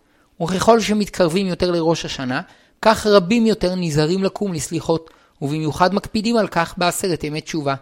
וככל 0.41 0.79
שמתקרבים 0.79 1.48
יותר 1.48 1.71
לראש 1.71 2.05
השנה, 2.05 2.41
כך 2.81 3.07
רבים 3.07 3.45
יותר 3.45 3.75
נזהרים 3.75 4.24
לקום 4.24 4.53
לסליחות, 4.53 5.10
ובמיוחד 5.41 5.93
מקפידים 5.93 6.38
על 6.38 6.48
כך 6.48 6.74
בעשרת 6.77 7.24
ימי 7.24 7.41
תשובה. 7.41 7.75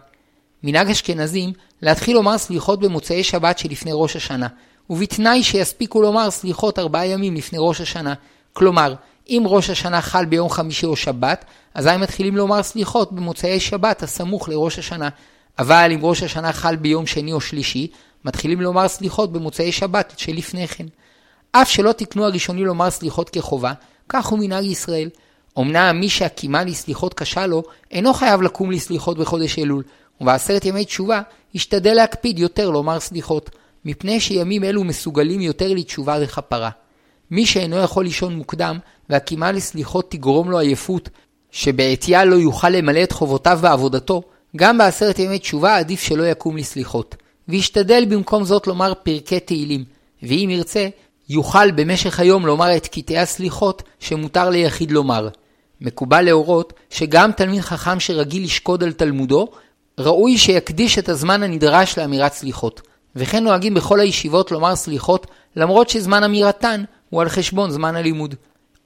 מנהג 0.62 0.90
אשכנזים 0.90 1.52
להתחיל 1.82 2.14
לומר 2.14 2.38
סליחות 2.38 2.80
במוצאי 2.80 3.24
שבת 3.24 3.58
שלפני 3.58 3.90
ראש 3.94 4.16
השנה, 4.16 4.46
ובתנאי 4.90 5.42
שיספיקו 5.42 6.02
לומר 6.02 6.30
סליחות 6.30 6.78
ארבעה 6.78 7.06
ימים 7.06 7.34
לפני 7.34 7.58
ראש 7.62 7.80
השנה. 7.80 8.14
כלומר, 8.52 8.94
אם 9.28 9.42
ראש 9.46 9.70
השנה 9.70 10.00
חל 10.00 10.24
ביום 10.24 10.50
חמישי 10.50 10.86
או 10.86 10.96
שבת, 10.96 11.44
אזי 11.74 11.96
מתחילים 11.98 12.36
לומר 12.36 12.62
סליחות 12.62 13.12
במוצאי 13.12 13.60
שבת 13.60 14.02
הסמוך 14.02 14.48
לראש 14.48 14.78
השנה. 14.78 15.08
אבל 15.58 15.90
אם 15.94 15.98
ראש 16.02 16.22
השנה 16.22 16.52
חל 16.52 16.76
ביום 16.76 17.06
שני 17.06 17.32
או 17.32 17.40
שלישי, 17.40 17.86
מתחילים 18.24 18.60
לומר 18.60 18.88
סליחות 18.88 19.32
במוצאי 19.32 19.72
שבת 19.72 20.12
שלפני 20.16 20.68
כן. 20.68 20.86
אף 21.52 21.70
שלא 21.70 21.92
תקנו 21.92 22.24
הראשונים 22.24 22.66
לומר 22.66 22.90
סליחות 22.90 23.30
כחובה, 23.30 23.72
כך 24.08 24.26
הוא 24.26 24.38
מנהג 24.38 24.64
ישראל. 24.64 25.08
אמנם 25.58 26.00
מי 26.00 26.08
שהקימה 26.08 26.64
לסליחות 26.64 27.14
קשה 27.14 27.46
לו, 27.46 27.62
אינו 27.90 28.14
חייב 28.14 28.42
לקום 28.42 28.70
לסליחות 28.70 29.18
בחודש 29.18 29.58
אלול, 29.58 29.82
ובעשרת 30.20 30.64
ימי 30.64 30.84
תשובה 30.84 31.20
ישתדל 31.54 31.94
להקפיד 31.94 32.38
יותר 32.38 32.70
לומר 32.70 33.00
סליחות, 33.00 33.50
מפני 33.84 34.20
שימים 34.20 34.64
אלו 34.64 34.84
מסוגלים 34.84 35.40
יותר 35.40 35.72
לתשובה 35.72 36.18
וכפרה. 36.22 36.70
מי 37.30 37.46
שאינו 37.46 37.76
יכול 37.76 38.04
לישון 38.04 38.36
מוקדם, 38.36 38.78
והקימה 39.10 39.52
לסליחות 39.52 40.10
תגרום 40.10 40.50
לו 40.50 40.58
עייפות, 40.58 41.08
שבעטייה 41.50 42.24
לא 42.24 42.34
יוכל 42.34 42.68
למלא 42.68 43.02
את 43.02 43.12
חובותיו 43.12 43.58
בעבודתו, 43.62 44.22
גם 44.56 44.78
בעשרת 44.78 45.18
ימי 45.18 45.38
תשובה 45.38 45.76
עדיף 45.76 46.00
שלא 46.00 46.22
יקום 46.22 46.56
לסליחות. 46.56 47.16
וישתדל 47.48 48.04
במקום 48.04 48.44
זאת 48.44 48.66
לומר 48.66 48.92
פרקי 49.02 49.40
תהילים, 49.40 49.84
ואם 50.22 50.48
ירצה, 50.52 50.88
יוכל 51.28 51.70
במשך 51.70 52.20
היום 52.20 52.46
לומר 52.46 52.76
את 52.76 52.86
קטעי 52.86 53.18
הסליחות 53.18 53.82
שמותר 54.00 54.50
ליחיד 54.50 54.90
לומר. 54.90 55.28
מקובל 55.80 56.22
להורות 56.22 56.72
שגם 56.90 57.32
תלמיד 57.32 57.60
חכם 57.60 58.00
שרגיל 58.00 58.44
לשקוד 58.44 58.84
על 58.84 58.92
תלמודו, 58.92 59.48
ראוי 60.00 60.38
שיקדיש 60.38 60.98
את 60.98 61.08
הזמן 61.08 61.42
הנדרש 61.42 61.98
לאמירת 61.98 62.32
סליחות. 62.32 62.80
וכן 63.16 63.44
נוהגים 63.44 63.74
בכל 63.74 64.00
הישיבות 64.00 64.50
לומר 64.50 64.76
סליחות, 64.76 65.26
למרות 65.56 65.88
שזמן 65.90 66.24
אמירתן 66.24 66.84
הוא 67.10 67.20
על 67.20 67.28
חשבון 67.28 67.70
זמן 67.70 67.96
הלימוד. 67.96 68.34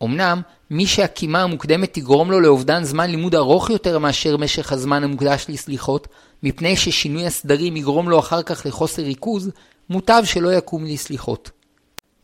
אמנם, 0.03 0.41
מי 0.71 0.87
שהקימה 0.87 1.43
המוקדמת 1.43 1.93
תגרום 1.93 2.31
לו 2.31 2.41
לאובדן 2.41 2.85
זמן 2.85 3.11
לימוד 3.11 3.35
ארוך 3.35 3.71
יותר 3.71 3.99
מאשר 3.99 4.37
משך 4.37 4.73
הזמן 4.73 5.05
המוקדש 5.05 5.47
לסליחות, 5.49 6.09
מפני 6.43 6.77
ששינוי 6.77 7.27
הסדרים 7.27 7.77
יגרום 7.77 8.09
לו 8.09 8.19
אחר 8.19 8.43
כך 8.43 8.67
לחוסר 8.67 9.03
ריכוז, 9.03 9.51
מוטב 9.91 10.23
שלא 10.25 10.53
יקום 10.53 10.85
לסליחות. 10.85 11.51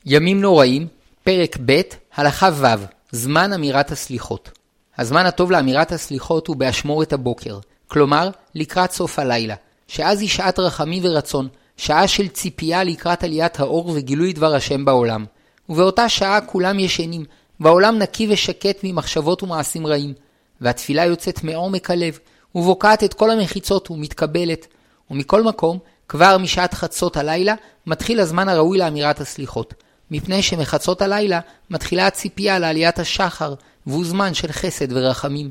ימים 0.07 0.41
נוראים, 0.41 0.87
פרק 1.25 1.57
ב', 1.67 1.81
הלכה 2.15 2.51
ו', 2.55 2.85
זמן 3.13 3.53
אמירת 3.53 3.91
הסליחות. 3.93 4.51
הזמן 4.99 5.27
הטוב 5.27 5.51
לאמירת 5.51 5.93
הסליחות 5.93 6.47
הוא 6.47 6.57
באשמורת 6.57 7.13
הבוקר, 7.13 7.59
כלומר, 7.89 8.31
לקראת 8.55 8.93
סוף 8.93 9.19
הלילה, 9.19 9.55
שאז 9.89 10.21
היא 10.21 10.29
שעת 10.29 10.59
רחמים 10.59 11.03
ורצון, 11.07 11.49
שעה 11.81 12.09
של 12.09 12.29
ציפייה 12.29 12.85
לקראת 12.85 13.25
עליית 13.25 13.61
האור 13.61 13.93
וגילוי 13.95 14.33
דבר 14.33 14.55
השם 14.55 14.85
בעולם. 14.85 15.25
ובאותה 15.69 16.09
שעה 16.09 16.41
כולם 16.41 16.79
ישנים, 16.79 17.25
והעולם 17.61 17.99
נקי 17.99 18.27
ושקט 18.31 18.79
ממחשבות 18.83 19.43
ומעשים 19.43 19.87
רעים. 19.87 20.15
והתפילה 20.61 21.05
יוצאת 21.05 21.45
מעומק 21.45 21.91
הלב, 21.91 22.19
ובוקעת 22.55 23.05
את 23.05 23.15
כל 23.15 23.31
המחיצות 23.31 23.91
ומתקבלת. 23.91 24.67
ומכל 25.11 25.43
מקום, 25.43 25.79
כבר 26.09 26.39
משעת 26.39 26.75
חצות 26.75 27.17
הלילה, 27.17 27.55
מתחיל 27.87 28.21
הזמן 28.21 28.49
הראוי 28.49 28.79
לאמירת 28.79 29.21
הסליחות. 29.21 29.75
מפני 30.11 30.43
שמחצות 30.43 31.03
הלילה 31.03 31.41
מתחילה 31.71 32.07
הציפייה 32.07 32.59
לעליית 32.59 32.99
השחר, 32.99 33.55
והוא 33.87 34.05
זמן 34.05 34.35
של 34.35 34.53
חסד 34.53 34.93
ורחמים. 34.93 35.51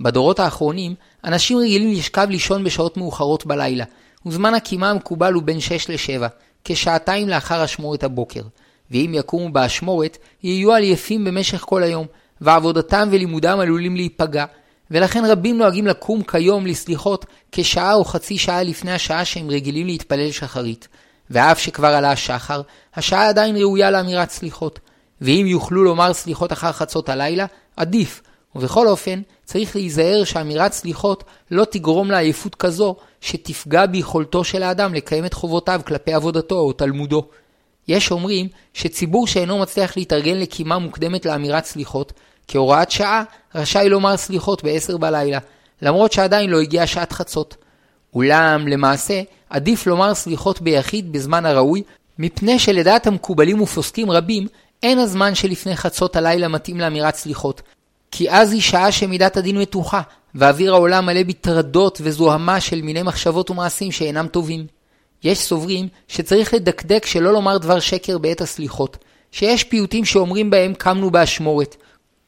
בדורות 0.00 0.40
האחרונים, 0.40 0.94
אנשים 1.24 1.58
רגילים 1.58 1.92
לשכב 1.92 2.26
לישון 2.30 2.64
בשעות 2.64 2.96
מאוחרות 2.96 3.46
בלילה, 3.46 3.84
וזמן 4.26 4.54
הקימה 4.54 4.90
המקובל 4.90 5.32
הוא 5.32 5.42
בין 5.42 5.60
6 5.60 5.90
ל-7, 5.90 6.28
כשעתיים 6.64 7.28
לאחר 7.28 7.64
אשמורת 7.64 8.04
הבוקר. 8.04 8.42
ואם 8.90 9.12
יקומו 9.14 9.52
באשמורת, 9.52 10.18
יהיו 10.42 10.74
עייפים 10.74 11.24
במשך 11.24 11.60
כל 11.60 11.82
היום, 11.82 12.06
ועבודתם 12.40 13.08
ולימודם 13.12 13.60
עלולים 13.60 13.96
להיפגע, 13.96 14.44
ולכן 14.90 15.24
רבים 15.24 15.58
נוהגים 15.58 15.86
לקום 15.86 16.22
כיום 16.22 16.66
לסליחות 16.66 17.26
כשעה 17.52 17.94
או 17.94 18.04
חצי 18.04 18.38
שעה 18.38 18.62
לפני 18.62 18.92
השעה 18.92 19.24
שהם 19.24 19.50
רגילים 19.50 19.86
להתפלל 19.86 20.30
שחרית. 20.30 20.88
ואף 21.30 21.58
שכבר 21.58 21.88
עלה 21.88 22.12
השחר, 22.12 22.62
השעה 22.94 23.28
עדיין 23.28 23.56
ראויה 23.56 23.90
לאמירת 23.90 24.30
סליחות. 24.30 24.80
ואם 25.20 25.44
יוכלו 25.48 25.84
לומר 25.84 26.12
סליחות 26.12 26.52
אחר 26.52 26.72
חצות 26.72 27.08
הלילה, 27.08 27.46
עדיף. 27.76 28.22
ובכל 28.54 28.88
אופן, 28.88 29.22
צריך 29.44 29.76
להיזהר 29.76 30.24
שאמירת 30.24 30.72
סליחות 30.72 31.24
לא 31.50 31.64
תגרום 31.64 32.10
לעייפות 32.10 32.54
כזו 32.54 32.96
שתפגע 33.22 33.86
ביכולתו 33.86 34.44
של 34.44 34.62
האדם 34.62 34.94
לקיים 34.94 35.24
את 35.24 35.34
חובותיו 35.34 35.80
כלפי 35.86 36.12
עבודתו 36.12 36.58
או 36.58 36.72
תלמודו. 36.72 37.24
יש 37.88 38.10
אומרים 38.10 38.48
שציבור 38.74 39.26
שאינו 39.26 39.58
מצליח 39.58 39.96
להתארגן 39.96 40.36
לקימה 40.36 40.78
מוקדמת 40.78 41.26
לאמירת 41.26 41.64
סליחות, 41.64 42.12
כהוראת 42.48 42.90
שעה 42.90 43.22
רשאי 43.54 43.88
לומר 43.88 44.16
סליחות 44.16 44.64
ב-10 44.64 44.98
בלילה, 44.98 45.38
למרות 45.82 46.12
שעדיין 46.12 46.50
לא 46.50 46.60
הגיעה 46.60 46.86
שעת 46.86 47.12
חצות. 47.12 47.56
אולם, 48.14 48.68
למעשה, 48.68 49.22
עדיף 49.50 49.86
לומר 49.86 50.14
סליחות 50.14 50.62
ביחיד 50.62 51.12
בזמן 51.12 51.46
הראוי, 51.46 51.82
מפני 52.18 52.58
שלדעת 52.58 53.06
המקובלים 53.06 53.60
ופוסקים 53.60 54.10
רבים, 54.10 54.46
אין 54.82 54.98
הזמן 54.98 55.34
שלפני 55.34 55.76
חצות 55.76 56.16
הלילה 56.16 56.48
מתאים 56.48 56.80
לאמירת 56.80 57.14
סליחות, 57.14 57.62
כי 58.10 58.30
אז 58.30 58.52
היא 58.52 58.60
שעה 58.60 58.92
שמידת 58.92 59.36
הדין 59.36 59.58
מתוחה, 59.58 60.00
ואוויר 60.34 60.74
העולם 60.74 61.06
מלא 61.06 61.22
בטרדות 61.22 61.98
וזוהמה 62.02 62.60
של 62.60 62.82
מיני 62.82 63.02
מחשבות 63.02 63.50
ומעשים 63.50 63.92
שאינם 63.92 64.26
טובים. 64.26 64.66
יש 65.24 65.38
סוברים 65.38 65.88
שצריך 66.08 66.54
לדקדק 66.54 67.06
שלא 67.06 67.32
לומר 67.32 67.58
דבר 67.58 67.80
שקר 67.80 68.18
בעת 68.18 68.40
הסליחות, 68.40 68.96
שיש 69.30 69.64
פיוטים 69.64 70.04
שאומרים 70.04 70.50
בהם 70.50 70.74
קמנו 70.74 71.10
באשמורת, 71.10 71.76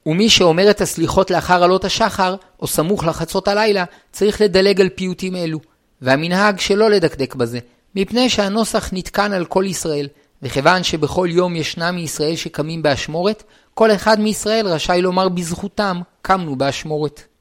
ומי 0.07 0.29
שאומר 0.31 0.71
את 0.71 0.81
הסליחות 0.81 1.31
לאחר 1.31 1.65
עלות 1.65 1.85
השחר, 1.85 2.37
או 2.61 2.67
סמוך 2.67 3.05
לחצות 3.05 3.49
הלילה, 3.49 3.85
צריך 4.13 4.41
לדלג 4.41 4.81
על 4.81 4.89
פיוטים 4.89 5.37
אלו, 5.37 5.59
והמנהג 6.03 6.61
שלא 6.61 6.91
לדקדק 6.91 7.35
בזה, 7.35 7.59
מפני 7.97 8.29
שהנוסח 8.29 8.91
נתקן 8.93 9.33
על 9.33 9.45
כל 9.45 9.65
ישראל, 9.67 10.09
וכיוון 10.43 10.83
שבכל 10.83 11.29
יום 11.31 11.57
ישנם 11.57 11.95
מישראל 11.95 12.37
שקמים 12.37 12.83
באשמורת, 12.83 13.43
כל 13.75 13.91
אחד 13.91 14.21
מישראל 14.21 14.67
רשאי 14.67 15.03
לומר 15.03 15.29
בזכותם, 15.29 16.01
קמנו 16.23 16.57
באשמורת. 16.57 17.34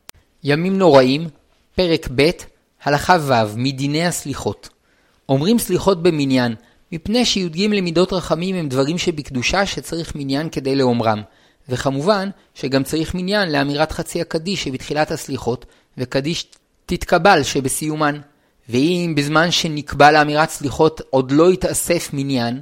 ימים 0.43 0.77
נוראים, 0.77 1.27
פרק 1.75 2.07
ב', 2.15 2.29
הלכה 2.83 3.17
ו', 3.21 3.57
מדיני 3.57 4.05
הסליחות. 4.05 4.69
אומרים 5.29 5.59
סליחות 5.59 6.03
במניין, 6.03 6.55
מפני 6.91 7.25
שי"ג 7.25 7.61
למידות 7.61 8.13
רחמים 8.13 8.55
הם 8.55 8.69
דברים 8.69 8.97
שבקדושה 8.97 9.65
שצריך 9.65 10.15
מניין 10.15 10.49
כדי 10.49 10.75
לאומרם. 10.75 11.21
וכמובן 11.69 12.29
שגם 12.53 12.83
צריך 12.83 13.15
מניין 13.15 13.51
לאמירת 13.51 13.91
חצי 13.91 14.21
הקדיש 14.21 14.63
שבתחילת 14.63 15.11
הסליחות, 15.11 15.65
וקדיש 15.97 16.45
תתקבל 16.85 17.43
שבסיומן. 17.43 18.19
ואם 18.69 19.13
בזמן 19.17 19.51
שנקבע 19.51 20.11
לאמירת 20.11 20.49
סליחות 20.49 21.01
עוד 21.09 21.31
לא 21.31 21.53
יתאסף 21.53 22.09
מניין, 22.13 22.59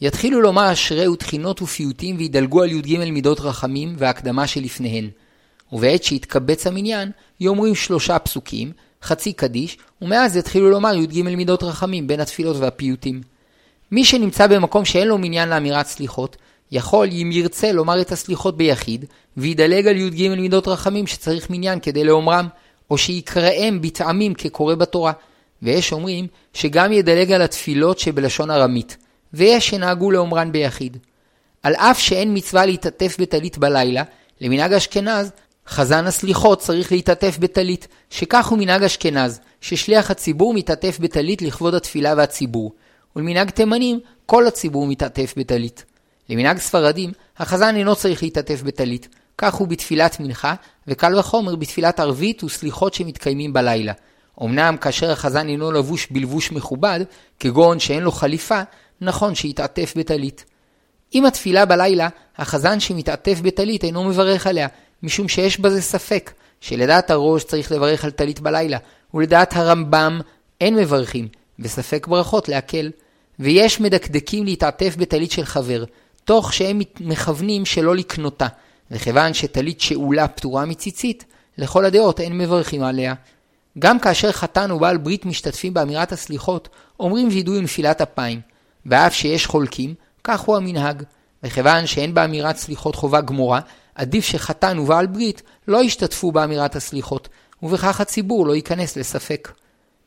יתחילו 0.00 0.40
לומר 0.40 0.72
אשרי 0.72 1.08
ותחינות 1.08 1.62
ופיוטים 1.62 2.16
וידלגו 2.16 2.62
על 2.62 2.72
י"ג 2.72 2.98
מידות 3.10 3.40
רחמים 3.40 3.94
והקדמה 3.98 4.46
שלפניהן. 4.46 5.10
ובעת 5.72 6.02
שיתקבץ 6.02 6.66
המניין, 6.66 7.10
יאמרים 7.40 7.74
שלושה 7.74 8.18
פסוקים, 8.18 8.72
חצי 9.02 9.32
קדיש, 9.32 9.78
ומאז 10.02 10.36
יתחילו 10.36 10.70
לומר 10.70 10.94
י"ג 10.94 11.22
מידות 11.22 11.62
רחמים 11.62 12.06
בין 12.06 12.20
התפילות 12.20 12.56
והפיוטים. 12.56 13.20
מי 13.90 14.04
שנמצא 14.04 14.46
במקום 14.46 14.84
שאין 14.84 15.08
לו 15.08 15.18
מניין 15.18 15.48
לאמירת 15.48 15.86
סליחות, 15.86 16.36
יכול, 16.72 17.08
אם 17.12 17.30
ירצה, 17.32 17.72
לומר 17.72 18.00
את 18.00 18.12
הסליחות 18.12 18.56
ביחיד, 18.56 19.04
וידלג 19.36 19.86
על 19.86 19.96
י"ג 19.96 20.28
מידות 20.28 20.68
רחמים 20.68 21.06
שצריך 21.06 21.50
מניין 21.50 21.80
כדי 21.80 22.04
לאומרם, 22.04 22.48
או 22.90 22.98
שיקראם 22.98 23.80
בטעמים 23.80 24.34
כקורא 24.34 24.74
בתורה. 24.74 25.12
ויש 25.62 25.92
אומרים 25.92 26.26
שגם 26.52 26.92
ידלג 26.92 27.32
על 27.32 27.42
התפילות 27.42 27.98
שבלשון 27.98 28.50
ארמית, 28.50 28.96
ויש 29.34 29.68
שנהגו 29.68 30.10
לאומרן 30.10 30.52
ביחיד. 30.52 30.96
על 31.62 31.74
אף 31.74 31.98
שאין 31.98 32.36
מצווה 32.36 32.66
להתעטף 32.66 33.16
בטלית 33.20 33.58
בלילה, 33.58 34.02
למנהג 34.40 34.72
אשכנז, 34.72 35.32
חזן 35.68 36.06
הסליחות 36.06 36.58
צריך 36.58 36.92
להתעטף 36.92 37.38
בטלית, 37.38 37.88
שכך 38.10 38.46
הוא 38.46 38.58
מנהג 38.58 38.82
אשכנז, 38.82 39.40
ששליח 39.60 40.10
הציבור 40.10 40.54
מתעטף 40.54 40.98
בטלית 41.00 41.42
לכבוד 41.42 41.74
התפילה 41.74 42.14
והציבור, 42.16 42.72
ולמנהג 43.16 43.50
תימנים, 43.50 44.00
כל 44.26 44.46
הציבור 44.46 44.86
מתעטף 44.86 45.34
בטלית. 45.36 45.84
למנהג 46.28 46.58
ספרדים, 46.58 47.12
החזן 47.38 47.76
אינו 47.76 47.96
צריך 47.96 48.22
להתעטף 48.22 48.62
בטלית, 48.62 49.08
כך 49.38 49.54
הוא 49.54 49.68
בתפילת 49.68 50.20
מנחה, 50.20 50.54
וקל 50.88 51.18
וחומר 51.18 51.56
בתפילת 51.56 52.00
ערבית 52.00 52.44
וסליחות 52.44 52.94
שמתקיימים 52.94 53.52
בלילה. 53.52 53.92
אמנם 54.42 54.76
כאשר 54.76 55.10
החזן 55.10 55.48
אינו 55.48 55.72
לבוש 55.72 56.06
בלבוש 56.10 56.52
מכובד, 56.52 57.00
כגון 57.40 57.78
שאין 57.78 58.02
לו 58.02 58.12
חליפה, 58.12 58.62
נכון 59.00 59.34
שיתעטף 59.34 59.94
בטלית. 59.96 60.44
עם 61.12 61.26
התפילה 61.26 61.64
בלילה, 61.64 62.08
החזן 62.36 62.80
שמתעטף 62.80 63.40
בטלית 63.40 63.84
אינו 63.84 64.04
מברך 64.04 64.46
עליה, 64.46 64.68
משום 65.02 65.28
שיש 65.28 65.60
בזה 65.60 65.82
ספק, 65.82 66.32
שלדעת 66.60 67.10
הראש 67.10 67.44
צריך 67.44 67.72
לברך 67.72 68.04
על 68.04 68.10
טלית 68.10 68.40
בלילה, 68.40 68.78
ולדעת 69.14 69.56
הרמב"ם 69.56 70.20
אין 70.60 70.74
מברכים, 70.74 71.28
וספק 71.58 72.06
ברכות 72.06 72.48
להקל. 72.48 72.90
ויש 73.38 73.80
מדקדקים 73.80 74.44
להתעטף 74.44 74.96
בטלית 74.96 75.30
של 75.30 75.44
חבר, 75.44 75.84
תוך 76.24 76.52
שהם 76.52 76.80
מכוונים 77.00 77.64
שלא 77.64 77.96
לקנותה, 77.96 78.46
וכיוון 78.90 79.34
שטלית 79.34 79.80
שאולה 79.80 80.28
פטורה 80.28 80.64
מציצית, 80.64 81.24
לכל 81.58 81.84
הדעות 81.84 82.20
אין 82.20 82.38
מברכים 82.38 82.82
עליה. 82.82 83.14
גם 83.78 83.98
כאשר 83.98 84.32
חתן 84.32 84.70
ובעל 84.70 84.96
ברית 84.96 85.26
משתתפים 85.26 85.74
באמירת 85.74 86.12
הסליחות, 86.12 86.68
אומרים 87.00 87.28
וידוי 87.28 87.58
ונפילת 87.58 88.00
אפיים. 88.00 88.40
ואף 88.86 89.14
שיש 89.14 89.46
חולקים, 89.46 89.94
כך 90.24 90.40
הוא 90.40 90.56
המנהג. 90.56 91.02
וכיוון 91.42 91.86
שאין 91.86 92.14
באמירת 92.14 92.56
סליחות 92.56 92.94
חובה 92.94 93.20
גמורה, 93.20 93.60
עדיף 93.94 94.24
שחתן 94.24 94.78
ובעל 94.78 95.06
ברית 95.06 95.42
לא 95.68 95.84
ישתתפו 95.84 96.32
באמירת 96.32 96.76
הסליחות, 96.76 97.28
ובכך 97.62 98.00
הציבור 98.00 98.46
לא 98.46 98.54
ייכנס 98.56 98.96
לספק. 98.96 99.52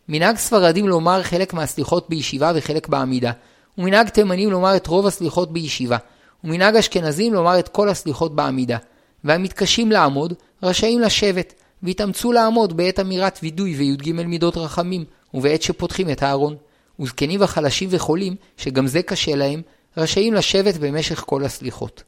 מנהג 0.10 0.38
ספרדים 0.38 0.88
לומר 0.88 1.24
חלק 1.24 1.54
מהסליחות 1.54 2.10
בישיבה 2.10 2.52
וחלק 2.56 2.88
בעמידה, 2.88 3.32
ומנהג 3.78 4.10
תימנים 4.10 4.52
לומר 4.52 4.76
את 4.76 4.88
רוב 4.88 5.08
הסליחות 5.08 5.54
בישיבה, 5.54 5.98
ומנהג 6.44 6.76
אשכנזים 6.76 7.34
לומר 7.34 7.60
את 7.60 7.68
כל 7.68 7.90
הסליחות 7.90 8.36
בעמידה. 8.36 8.78
והמתקשים 9.24 9.92
לעמוד, 9.92 10.34
רשאים 10.64 11.00
לשבת, 11.00 11.54
והתאמצו 11.84 12.32
לעמוד 12.32 12.78
בעת 12.78 13.00
אמירת 13.00 13.40
וידוי 13.44 13.76
וי"ג 13.76 14.12
מידות 14.12 14.58
רחמים, 14.58 15.06
ובעת 15.34 15.62
שפותחים 15.62 16.10
את 16.10 16.24
הארון. 16.24 16.56
וזקנים 17.00 17.42
וחלשים 17.42 17.90
וחולים, 17.92 18.36
שגם 18.58 18.88
זה 18.88 19.02
קשה 19.02 19.36
להם, 19.36 19.62
רשאים 19.98 20.34
לשבת 20.34 20.78
במשך 20.78 21.24
כל 21.26 21.44
הסליחות. 21.44 22.04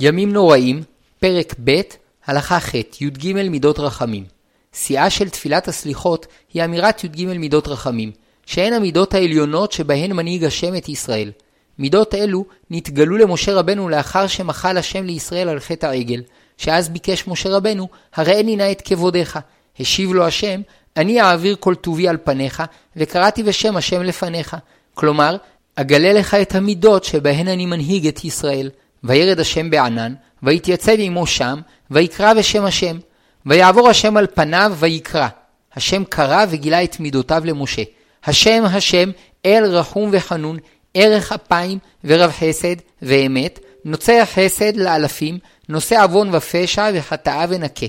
ימים 0.00 0.32
נוראים, 0.32 0.82
פרק 1.20 1.54
ב', 1.64 1.80
הלכה 2.26 2.60
ח', 2.60 2.74
י"ג 2.74 3.32
מידות 3.32 3.78
רחמים. 3.78 4.24
שיאה 4.72 5.10
של 5.10 5.28
תפילת 5.28 5.68
הסליחות 5.68 6.26
היא 6.54 6.64
אמירת 6.64 7.04
י"ג 7.04 7.26
מידות 7.26 7.68
רחמים, 7.68 8.12
שהן 8.46 8.72
המידות 8.72 9.14
העליונות 9.14 9.72
שבהן 9.72 10.12
מנהיג 10.12 10.44
השם 10.44 10.76
את 10.76 10.88
ישראל. 10.88 11.30
מידות 11.78 12.14
אלו 12.14 12.44
נתגלו 12.70 13.16
למשה 13.16 13.54
רבנו 13.54 13.88
לאחר 13.88 14.26
שמחל 14.26 14.76
השם 14.76 15.04
לישראל 15.04 15.48
על 15.48 15.60
חטא 15.60 15.86
העגל, 15.86 16.22
שאז 16.56 16.88
ביקש 16.88 17.26
משה 17.26 17.48
רבנו, 17.48 17.88
הראני 18.14 18.56
נא 18.56 18.70
את 18.72 18.82
כבודיך. 18.84 19.38
השיב 19.80 20.12
לו 20.12 20.26
השם, 20.26 20.60
אני 20.96 21.20
אעביר 21.20 21.56
כל 21.60 21.74
טובי 21.74 22.08
על 22.08 22.16
פניך, 22.24 22.62
וקראתי 22.96 23.42
בשם 23.42 23.76
השם 23.76 24.02
לפניך. 24.02 24.56
כלומר, 24.94 25.36
אגלה 25.74 26.12
לך 26.12 26.34
את 26.34 26.54
המידות 26.54 27.04
שבהן 27.04 27.48
אני 27.48 27.66
מנהיג 27.66 28.06
את 28.06 28.24
ישראל. 28.24 28.70
וירד 29.04 29.40
השם 29.40 29.70
בענן, 29.70 30.14
ויתייצב 30.42 30.94
עמו 30.98 31.26
שם, 31.26 31.60
ויקרא 31.90 32.34
בשם 32.34 32.64
השם. 32.64 32.98
ויעבור 33.46 33.88
השם 33.88 34.16
על 34.16 34.26
פניו, 34.34 34.72
ויקרא. 34.78 35.28
השם 35.74 36.04
קרא 36.04 36.44
וגילה 36.50 36.84
את 36.84 37.00
מידותיו 37.00 37.42
למשה. 37.44 37.82
השם 38.24 38.62
השם, 38.64 39.10
אל 39.46 39.64
רחום 39.64 40.10
וחנון, 40.12 40.56
ערך 40.94 41.32
אפיים 41.32 41.78
ורב 42.04 42.30
חסד 42.30 42.76
ואמת, 43.02 43.58
נוצר 43.84 44.24
חסד 44.24 44.76
לאלפים, 44.76 45.38
נושא 45.68 46.02
עוון 46.02 46.34
ופשע 46.34 46.90
וחטאה 46.94 47.44
ונקה. 47.48 47.86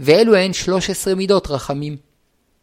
ואלו 0.00 0.36
הן 0.36 0.52
שלוש 0.52 0.90
עשרה 0.90 1.14
מידות 1.14 1.50
רחמים. 1.50 1.96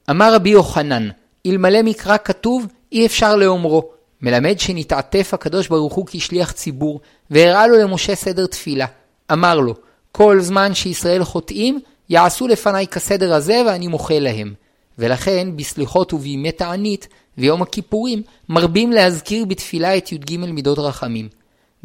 אמר 0.10 0.36
רבי 0.36 0.50
יוחנן, 0.50 1.10
אלמלא 1.46 1.82
מקרא 1.82 2.18
כתוב, 2.24 2.66
אי 2.92 3.06
אפשר 3.06 3.36
לאומרו. 3.36 3.92
מלמד 4.24 4.60
שנתעטף 4.60 5.34
הקדוש 5.34 5.68
ברוך 5.68 5.94
הוא 5.94 6.06
כשליח 6.08 6.52
ציבור, 6.52 7.02
והראה 7.32 7.68
לו 7.68 7.78
למשה 7.78 8.16
סדר 8.16 8.46
תפילה. 8.46 8.86
אמר 9.32 9.60
לו, 9.60 9.74
כל 10.12 10.42
זמן 10.42 10.74
שישראל 10.74 11.24
חוטאים, 11.24 11.80
יעשו 12.10 12.48
לפניי 12.48 12.88
כסדר 12.88 13.34
הזה 13.34 13.62
ואני 13.68 13.88
מוחה 13.88 14.20
להם. 14.20 14.54
ולכן, 14.98 15.48
בסליחות 15.56 16.14
ובימי 16.14 16.52
תענית, 16.52 17.08
ויום 17.38 17.62
הכיפורים, 17.62 18.22
מרבים 18.50 18.92
להזכיר 18.92 19.46
בתפילה 19.46 19.98
את 19.98 20.12
י"ג 20.12 20.38
מידות 20.38 20.80
רחמים. 20.80 21.30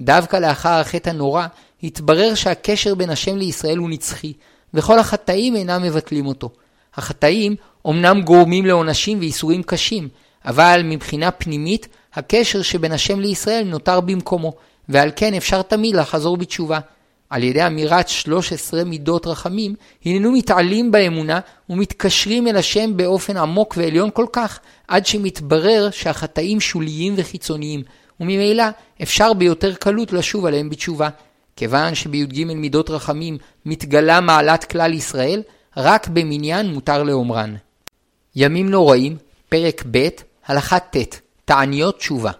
דווקא 0.00 0.36
לאחר 0.36 0.80
החטא 0.80 1.10
הנורא, 1.10 1.46
התברר 1.82 2.34
שהקשר 2.34 2.94
בין 2.94 3.10
השם 3.10 3.36
לישראל 3.36 3.78
הוא 3.78 3.90
נצחי, 3.90 4.32
וכל 4.74 4.98
החטאים 4.98 5.56
אינם 5.56 5.82
מבטלים 5.82 6.26
אותו. 6.26 6.50
החטאים 6.94 7.56
אומנם 7.84 8.22
גורמים 8.22 8.66
לעונשים 8.66 9.18
ואיסורים 9.18 9.62
קשים, 9.62 10.08
אבל 10.44 10.80
מבחינה 10.84 11.30
פנימית, 11.30 11.88
הקשר 12.18 12.62
שבין 12.62 12.92
השם 12.92 13.20
לישראל 13.20 13.64
נותר 13.64 14.00
במקומו, 14.00 14.52
ועל 14.88 15.10
כן 15.16 15.34
אפשר 15.34 15.62
תמיד 15.62 15.96
לחזור 15.96 16.36
בתשובה. 16.36 16.78
על 17.30 17.42
ידי 17.42 17.66
אמירת 17.66 18.08
13 18.08 18.84
מידות 18.84 19.26
רחמים, 19.26 19.74
הננו 20.04 20.32
מתעלים 20.32 20.90
באמונה 20.90 21.40
ומתקשרים 21.70 22.48
אל 22.48 22.56
השם 22.56 22.96
באופן 22.96 23.36
עמוק 23.36 23.74
ועליון 23.76 24.10
כל 24.12 24.26
כך, 24.32 24.60
עד 24.88 25.06
שמתברר 25.06 25.88
שהחטאים 25.90 26.60
שוליים 26.60 27.14
וחיצוניים, 27.16 27.82
וממילא 28.20 28.64
אפשר 29.02 29.32
ביותר 29.32 29.74
קלות 29.74 30.12
לשוב 30.12 30.46
עליהם 30.46 30.70
בתשובה. 30.70 31.08
כיוון 31.56 31.94
שבי"ג 31.94 32.44
מידות 32.44 32.90
רחמים 32.90 33.38
מתגלה 33.66 34.20
מעלת 34.20 34.64
כלל 34.64 34.94
ישראל, 34.94 35.42
רק 35.76 36.08
במניין 36.08 36.66
מותר 36.72 37.02
לאומרן. 37.02 37.54
ימים 38.36 38.68
נוראים, 38.68 39.16
פרק 39.48 39.84
ב', 39.90 40.08
הלכה 40.46 40.78
ט', 40.78 41.27
תעניות 41.48 41.98
תשובה. 41.98 42.30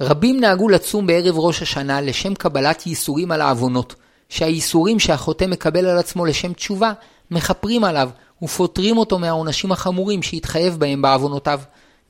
רבים 0.00 0.40
נהגו 0.40 0.68
לצום 0.68 1.06
בערב 1.06 1.38
ראש 1.38 1.62
השנה 1.62 2.00
לשם 2.00 2.34
קבלת 2.34 2.86
ייסורים 2.86 3.32
על 3.32 3.40
העוונות, 3.40 3.94
שהייסורים 4.28 4.98
שהחוטא 4.98 5.44
מקבל 5.44 5.86
על 5.86 5.98
עצמו 5.98 6.26
לשם 6.26 6.52
תשובה, 6.52 6.92
מכפרים 7.30 7.84
עליו 7.84 8.10
ופוטרים 8.42 8.98
אותו 8.98 9.18
מהעונשים 9.18 9.72
החמורים 9.72 10.22
שהתחייב 10.22 10.76
בהם 10.78 11.02
בעוונותיו. 11.02 11.60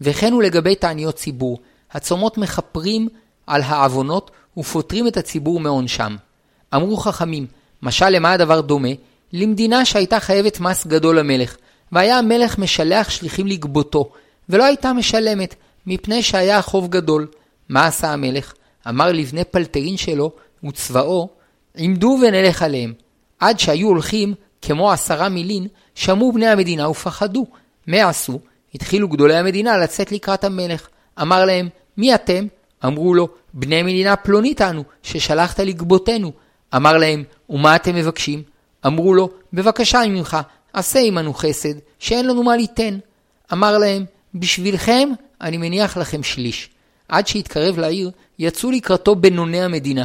וכן 0.01 0.33
הוא 0.33 0.43
לגבי 0.43 0.75
תעניות 0.75 1.15
ציבור, 1.15 1.59
הצומות 1.93 2.39
מכפרים 2.39 3.09
על 3.47 3.63
העוונות 3.63 4.31
ופוטרים 4.57 5.07
את 5.07 5.17
הציבור 5.17 5.61
מעונשם. 5.61 6.17
אמרו 6.75 6.97
חכמים, 6.97 7.47
משל 7.83 8.09
למה 8.09 8.33
הדבר 8.33 8.61
דומה? 8.61 8.93
למדינה 9.33 9.85
שהייתה 9.85 10.21
חייבת 10.21 10.61
מס 10.61 10.87
גדול 10.87 11.19
למלך, 11.19 11.57
והיה 11.93 12.19
המלך 12.19 12.59
משלח 12.59 13.11
שליחים 13.11 13.47
לגבותו, 13.47 14.13
ולא 14.49 14.65
הייתה 14.65 14.93
משלמת, 14.93 15.55
מפני 15.87 16.23
שהיה 16.23 16.63
חוב 16.63 16.89
גדול. 16.89 17.27
מה 17.69 17.87
עשה 17.87 18.13
המלך? 18.13 18.55
אמר 18.89 19.13
לבני 19.13 19.45
פלטרין 19.45 19.97
שלו 19.97 20.33
וצבאו, 20.65 21.29
עמדו 21.77 22.19
ונלך 22.23 22.63
עליהם. 22.63 22.93
עד 23.41 23.59
שהיו 23.59 23.89
הולכים, 23.89 24.35
כמו 24.63 24.93
עשרה 24.93 25.29
מילין, 25.29 25.67
שמעו 25.95 26.33
בני 26.33 26.47
המדינה 26.47 26.89
ופחדו. 26.89 27.47
מה 27.87 28.09
עשו? 28.09 28.41
התחילו 28.75 29.09
גדולי 29.09 29.37
המדינה 29.37 29.77
לצאת 29.77 30.13
לקראת 30.13 30.45
המלך. 30.45 30.89
אמר 31.23 31.45
להם, 31.45 31.69
מי 31.97 32.15
אתם? 32.15 32.47
אמרו 32.85 33.15
לו, 33.15 33.29
בני 33.55 33.83
מדינה 33.83 34.17
פלונית 34.17 34.61
אנו, 34.61 34.85
ששלחת 35.03 35.61
לגבותנו. 35.61 36.33
אמר 36.77 36.97
להם, 36.97 37.25
ומה 37.51 37.77
אתם 37.77 37.95
מבקשים? 37.95 38.43
אמרו 38.87 39.15
לו, 39.15 39.31
בבקשה 39.53 40.01
ממך, 40.09 40.37
עשה 40.73 40.99
עמנו 40.99 41.35
חסד, 41.35 41.75
שאין 41.99 42.27
לנו 42.27 42.43
מה 42.43 42.57
ליתן. 42.57 42.99
אמר 43.53 43.79
להם, 43.79 44.05
בשבילכם 44.35 45.09
אני 45.41 45.57
מניח 45.57 45.97
לכם 45.97 46.23
שליש. 46.23 46.71
עד 47.09 47.27
שהתקרב 47.27 47.79
לעיר, 47.79 48.11
יצאו 48.39 48.71
לקראתו 48.71 49.15
בינוני 49.15 49.63
המדינה. 49.63 50.05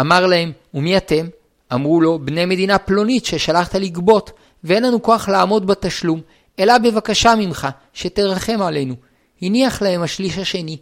אמר 0.00 0.26
להם, 0.26 0.52
ומי 0.74 0.96
אתם? 0.96 1.26
אמרו 1.74 2.00
לו, 2.00 2.18
בני 2.18 2.44
מדינה 2.44 2.78
פלונית 2.78 3.24
ששלחת 3.24 3.74
לגבות, 3.74 4.30
ואין 4.64 4.82
לנו 4.82 5.02
כוח 5.02 5.28
לעמוד 5.28 5.66
בתשלום, 5.66 6.20
אלא 6.58 6.78
בבקשה 6.78 7.34
ממך, 7.34 7.68
שתרחם 7.92 8.62
עלינו. 8.62 8.94
הניח 9.42 9.82
להם 9.82 10.02
השליש 10.02 10.38
השני. 10.38 10.76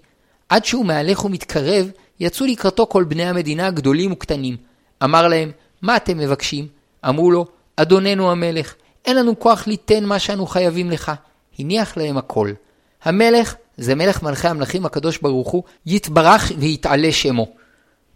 עד 0.48 0.64
שהוא 0.64 0.86
מהלך 0.86 1.24
ומתקרב, 1.24 1.90
יצאו 2.20 2.46
לקראתו 2.46 2.86
כל 2.86 3.04
בני 3.04 3.24
המדינה 3.24 3.70
גדולים 3.70 4.12
וקטנים. 4.12 4.56
אמר 5.04 5.28
להם, 5.28 5.50
מה 5.82 5.96
אתם 5.96 6.18
מבקשים? 6.18 6.66
אמרו 7.08 7.30
לו, 7.30 7.46
אדוננו 7.76 8.30
המלך, 8.30 8.74
אין 9.04 9.16
לנו 9.16 9.38
כוח 9.38 9.66
ליתן 9.66 10.04
מה 10.04 10.18
שאנו 10.18 10.46
חייבים 10.46 10.90
לך. 10.90 11.12
הניח 11.58 11.96
להם 11.96 12.18
הכל. 12.18 12.52
המלך, 13.02 13.54
זה 13.76 13.94
מלך 13.94 14.22
מלכי 14.22 14.48
המלכים 14.48 14.86
הקדוש 14.86 15.18
ברוך 15.18 15.48
הוא, 15.48 15.62
יתברך 15.86 16.52
ויתעלה 16.58 17.12
שמו. 17.12 17.46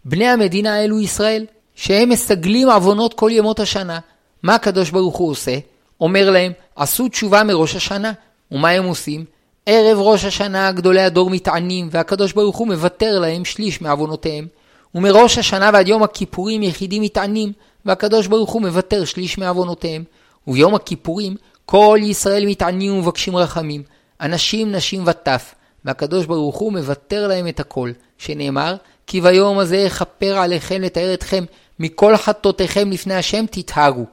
בני 0.05 0.27
המדינה 0.27 0.75
האלו 0.75 0.99
ישראל, 0.99 1.45
שהם 1.75 2.09
מסגלים 2.09 2.69
עוונות 2.69 3.13
כל 3.13 3.29
ימות 3.33 3.59
השנה. 3.59 3.99
מה 4.43 4.55
הקדוש 4.55 4.89
ברוך 4.89 5.17
הוא 5.17 5.31
עושה? 5.31 5.57
אומר 6.01 6.29
להם, 6.29 6.51
עשו 6.75 7.07
תשובה 7.07 7.43
מראש 7.43 7.75
השנה. 7.75 8.11
ומה 8.51 8.69
הם 8.69 8.85
עושים? 8.85 9.25
ערב 9.65 9.97
ראש 9.99 10.25
השנה 10.25 10.71
גדולי 10.71 11.01
הדור 11.01 11.29
מתענים, 11.29 11.89
והקדוש 11.91 12.33
ברוך 12.33 12.57
הוא 12.57 12.67
מוותר 12.67 13.19
להם 13.19 13.45
שליש 13.45 13.81
מעוונותיהם. 13.81 14.47
ומראש 14.95 15.37
השנה 15.37 15.69
ועד 15.73 15.87
יום 15.87 16.03
הכיפורים 16.03 16.63
יחידים 16.63 17.01
מתענים, 17.01 17.51
והקדוש 17.85 18.27
ברוך 18.27 18.51
הוא 18.51 18.61
מוותר 18.61 19.05
שליש 19.05 19.37
מעוונותיהם. 19.37 20.03
וביום 20.47 20.75
הכיפורים 20.75 21.35
כל 21.65 21.99
ישראל 22.01 22.45
מתענים 22.45 22.93
ומבקשים 22.93 23.35
רחמים, 23.35 23.83
אנשים, 24.21 24.71
נשים 24.71 25.03
וטף, 25.05 25.55
והקדוש 25.85 26.25
ברוך 26.25 26.57
הוא 26.57 26.73
מוותר 26.73 27.27
להם 27.27 27.47
את 27.47 27.59
הכל, 27.59 27.91
שנאמר, 28.17 28.75
כי 29.07 29.21
ביום 29.21 29.59
הזה 29.59 29.87
אכפר 29.87 30.37
עליכם 30.37 30.81
לתאר 30.81 31.13
אתכם 31.13 31.43
מכל 31.79 32.17
חטאותיכם 32.17 32.91
לפני 32.91 33.15
השם 33.15 33.45
תתהרו. 33.51 34.05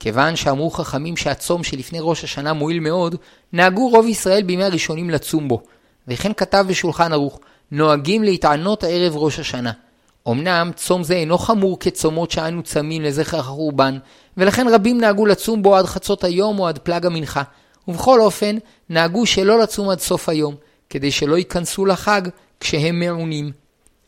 כיוון 0.00 0.36
שאמרו 0.36 0.70
חכמים 0.70 1.16
שהצום 1.16 1.64
שלפני 1.64 1.98
ראש 2.00 2.24
השנה 2.24 2.52
מועיל 2.52 2.80
מאוד, 2.80 3.16
נהגו 3.52 3.88
רוב 3.88 4.06
ישראל 4.06 4.42
בימי 4.42 4.64
הראשונים 4.64 5.10
לצום 5.10 5.48
בו. 5.48 5.62
וכן 6.08 6.32
כתב 6.32 6.64
בשולחן 6.68 7.12
ערוך, 7.12 7.40
נוהגים 7.72 8.22
להתענות 8.22 8.84
ערב 8.84 9.16
ראש 9.16 9.38
השנה. 9.38 9.72
אמנם 10.28 10.70
צום 10.76 11.02
זה 11.02 11.14
אינו 11.14 11.38
חמור 11.38 11.78
כצומות 11.80 12.30
שאנו 12.30 12.62
צמים 12.62 13.02
לזכר 13.02 13.38
החורבן, 13.38 13.98
ולכן 14.36 14.66
רבים 14.68 15.00
נהגו 15.00 15.26
לצום 15.26 15.62
בו 15.62 15.76
עד 15.76 15.86
חצות 15.86 16.24
היום 16.24 16.58
או 16.58 16.68
עד 16.68 16.78
פלג 16.78 17.06
המנחה. 17.06 17.42
ובכל 17.88 18.20
אופן, 18.20 18.56
נהגו 18.90 19.26
שלא 19.26 19.58
לצום 19.58 19.88
עד 19.88 20.00
סוף 20.00 20.28
היום, 20.28 20.54
כדי 20.90 21.10
שלא 21.10 21.38
ייכנסו 21.38 21.86
לחג 21.86 22.22
כשהם 22.60 23.00
מעונים. 23.00 23.52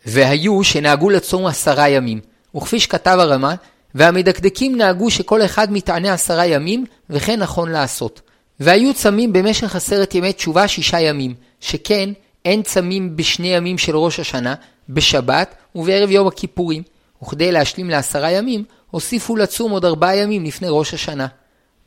והיו 0.07 0.65
שנהגו 0.65 1.11
לצום 1.11 1.47
עשרה 1.47 1.89
ימים, 1.89 2.21
וכפי 2.57 2.81
שכתב 2.81 3.17
הרמ"א, 3.21 3.55
והמדקדקים 3.95 4.77
נהגו 4.77 5.11
שכל 5.11 5.43
אחד 5.43 5.73
מתענה 5.73 6.13
עשרה 6.13 6.47
ימים, 6.47 6.85
וכן 7.11 7.41
נכון 7.41 7.71
לעשות. 7.71 8.21
והיו 8.61 8.95
צמים 8.95 9.33
במשך 9.33 9.77
עשרת 9.77 10.15
ימי 10.15 10.33
תשובה 10.33 10.69
שישה 10.69 11.01
ימים, 11.01 11.35
שכן 11.61 12.11
אין 12.45 12.63
צמים 12.63 13.17
בשני 13.17 13.49
ימים 13.49 13.79
של 13.79 13.97
ראש 13.97 14.21
השנה, 14.21 14.55
בשבת 14.89 15.55
ובערב 15.75 16.11
יום 16.11 16.27
הכיפורים, 16.27 16.83
וכדי 17.23 17.53
להשלים 17.53 17.91
לעשרה 17.91 18.31
ימים, 18.31 18.65
הוסיפו 18.91 19.37
לצום 19.37 19.73
עוד 19.73 19.85
ארבעה 19.85 20.17
ימים 20.17 20.45
לפני 20.45 20.69
ראש 20.71 20.95
השנה. 20.95 21.27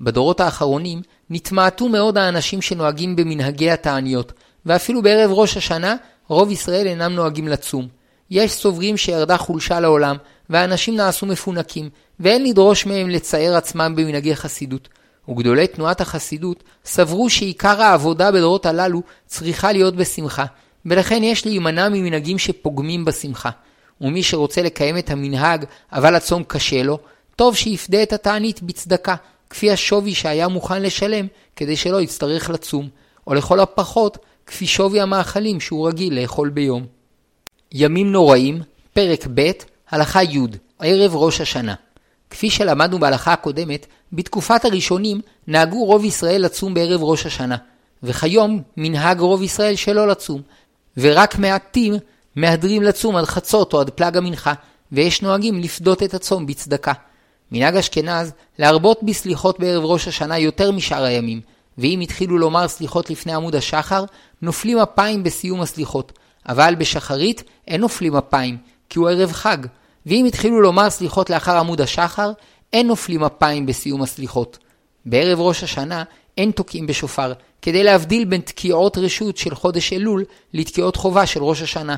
בדורות 0.02 0.40
האחרונים 0.40 1.02
נתמעטו 1.30 1.90
מאוד 1.90 2.18
האנשים 2.18 2.62
שנוהגים 2.62 3.16
במנהגי 3.16 3.72
התעניות, 3.72 4.34
ואפילו 4.66 5.02
בערב 5.02 5.32
ראש 5.32 5.58
השנה 5.58 5.96
רוב 6.28 6.52
ישראל 6.52 6.88
אינם 6.88 7.14
נוהגים 7.14 7.48
לצום. 7.48 7.88
יש 8.32 8.52
סוברים 8.52 8.98
שירדה 8.98 9.38
חולשה 9.38 9.80
לעולם, 9.80 10.16
והאנשים 10.50 10.96
נעשו 10.96 11.26
מפונקים, 11.26 11.90
ואין 12.20 12.44
לדרוש 12.44 12.86
מהם 12.86 13.10
לצייר 13.10 13.58
עצמם 13.58 13.94
במנהגי 13.96 14.36
חסידות. 14.36 14.90
וגדולי 15.30 15.68
תנועת 15.68 16.02
החסידות 16.02 16.64
סברו 16.86 17.30
שעיקר 17.30 17.82
העבודה 17.82 18.32
בדורות 18.32 18.66
הללו 18.66 19.02
צריכה 19.26 19.72
להיות 19.72 19.96
בשמחה, 19.96 20.46
ולכן 20.86 21.24
יש 21.24 21.46
להימנע 21.46 21.90
ממנהגים 21.90 22.40
שפוגמים 22.40 23.06
בשמחה. 23.06 23.50
ומי 24.02 24.24
שרוצה 24.24 24.62
לקיים 24.62 24.98
את 24.98 25.10
המנהג, 25.10 25.66
אבל 25.92 26.16
הצום 26.16 26.44
קשה 26.44 26.84
לו, 26.84 27.00
טוב 27.36 27.56
שיפדה 27.56 28.04
את 28.04 28.14
התענית 28.14 28.62
בצדקה, 28.62 29.16
כפי 29.50 29.72
השווי 29.72 30.16
שהיה 30.16 30.48
מוכן 30.48 30.82
לשלם, 30.82 31.28
כדי 31.56 31.76
שלא 31.76 32.02
יצטרך 32.02 32.50
לצום, 32.50 32.90
או 33.28 33.34
לכל 33.34 33.60
הפחות, 33.60 34.18
כפי 34.46 34.68
שווי 34.68 35.02
המאכלים 35.02 35.60
שהוא 35.60 35.88
רגיל 35.88 36.22
לאכול 36.22 36.50
ביום. 36.50 36.86
ימים 37.72 38.12
נוראים, 38.12 38.62
פרק 38.94 39.28
ב', 39.34 39.52
הלכה 39.90 40.24
י', 40.24 40.40
ערב 40.80 41.16
ראש 41.16 41.42
השנה. 41.42 41.76
כפי 42.30 42.50
שלמדנו 42.50 43.00
בהלכה 43.00 43.34
הקודמת, 43.34 43.86
בתקופת 44.14 44.66
הראשונים 44.66 45.22
נהגו 45.48 45.86
רוב 45.86 46.06
ישראל 46.06 46.42
לצום 46.42 46.74
בערב 46.74 47.04
ראש 47.04 47.26
השנה, 47.26 47.58
וכיום 48.04 48.62
מנהג 48.78 49.20
רוב 49.20 49.44
ישראל 49.44 49.76
שלא 49.76 50.08
לצום, 50.08 50.42
ורק 50.98 51.40
מעטים 51.40 51.94
מהדרים 52.36 52.84
לצום 52.84 53.16
עד 53.16 53.26
חצות 53.26 53.74
או 53.74 53.80
עד 53.80 53.90
פלג 53.90 54.18
המנחה, 54.18 54.54
ויש 54.92 55.22
נוהגים 55.22 55.60
לפדות 55.60 56.04
את 56.04 56.14
הצום 56.14 56.46
בצדקה. 56.46 56.94
מנהג 57.52 57.76
אשכנז 57.76 58.32
להרבות 58.60 59.00
בסליחות 59.04 59.60
בערב 59.60 59.86
ראש 59.86 60.08
השנה 60.08 60.40
יותר 60.40 60.72
משאר 60.72 61.04
הימים, 61.04 61.42
ואם 61.78 62.00
התחילו 62.00 62.38
לומר 62.38 62.68
סליחות 62.68 63.10
לפני 63.10 63.34
עמוד 63.34 63.56
השחר, 63.56 64.04
נופלים 64.42 64.78
אפיים 64.80 65.24
בסיום 65.24 65.62
הסליחות, 65.62 66.12
אבל 66.50 66.76
בשחרית 66.78 67.44
אין 67.68 67.82
נופלים 67.82 68.16
אפיים, 68.16 68.58
כי 68.90 69.00
הוא 69.00 69.10
ערב 69.10 69.32
חג, 69.32 69.58
ואם 70.06 70.26
התחילו 70.26 70.62
לומר 70.62 70.90
סליחות 70.90 71.30
לאחר 71.30 71.58
עמוד 71.58 71.82
השחר, 71.82 72.32
אין 72.74 72.88
נופלים 72.88 73.24
אפיים 73.24 73.66
בסיום 73.66 74.02
הסליחות. 74.02 74.58
בערב 75.06 75.40
ראש 75.40 75.64
השנה 75.64 76.04
אין 76.38 76.52
תוקעים 76.52 76.88
בשופר, 76.88 77.34
כדי 77.62 77.84
להבדיל 77.84 78.26
בין 78.26 78.42
תקיעות 78.42 78.98
רשות 78.98 79.38
של 79.38 79.56
חודש 79.56 79.94
אלול 79.94 80.24
לתקיעות 80.54 80.96
חובה 80.96 81.26
של 81.26 81.44
ראש 81.44 81.62
השנה. 81.62 81.96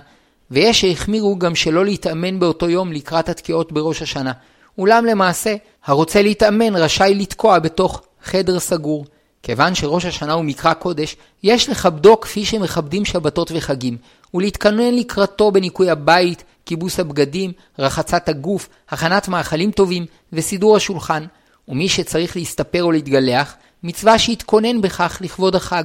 ויש 0.52 0.82
שהחמירו 0.82 1.40
גם 1.40 1.56
שלא 1.56 1.86
להתאמן 1.86 2.40
באותו 2.40 2.70
יום 2.70 2.92
לקראת 2.92 3.30
התקיעות 3.30 3.72
בראש 3.72 4.02
השנה. 4.02 4.32
אולם 4.78 5.06
למעשה, 5.06 5.56
הרוצה 5.86 6.22
להתאמן 6.22 6.76
רשאי 6.76 7.16
לתקוע 7.16 7.60
בתוך 7.60 8.02
חדר 8.24 8.60
סגור. 8.60 9.06
כיוון 9.44 9.76
שראש 9.76 10.06
השנה 10.06 10.34
הוא 10.34 10.46
מקרא 10.46 10.74
קודש, 10.74 11.16
יש 11.44 11.70
לכבדו 11.70 12.20
כפי 12.20 12.46
שמכבדים 12.46 13.06
שבתות 13.06 13.52
וחגים, 13.56 13.98
ולהתכונן 14.34 14.96
לקראתו 14.96 15.52
בניקוי 15.52 15.90
הבית, 15.90 16.44
כיבוס 16.66 17.00
הבגדים, 17.00 17.52
רחצת 17.80 18.30
הגוף, 18.30 18.70
הכנת 18.90 19.28
מאכלים 19.28 19.72
טובים 19.72 20.06
וסידור 20.34 20.76
השולחן. 20.76 21.26
ומי 21.70 21.90
שצריך 21.90 22.38
להסתפר 22.38 22.84
או 22.84 22.92
להתגלח, 22.92 23.56
מצווה 23.84 24.20
שיתכונן 24.20 24.82
בכך 24.82 25.18
לכבוד 25.22 25.56
החג. 25.56 25.84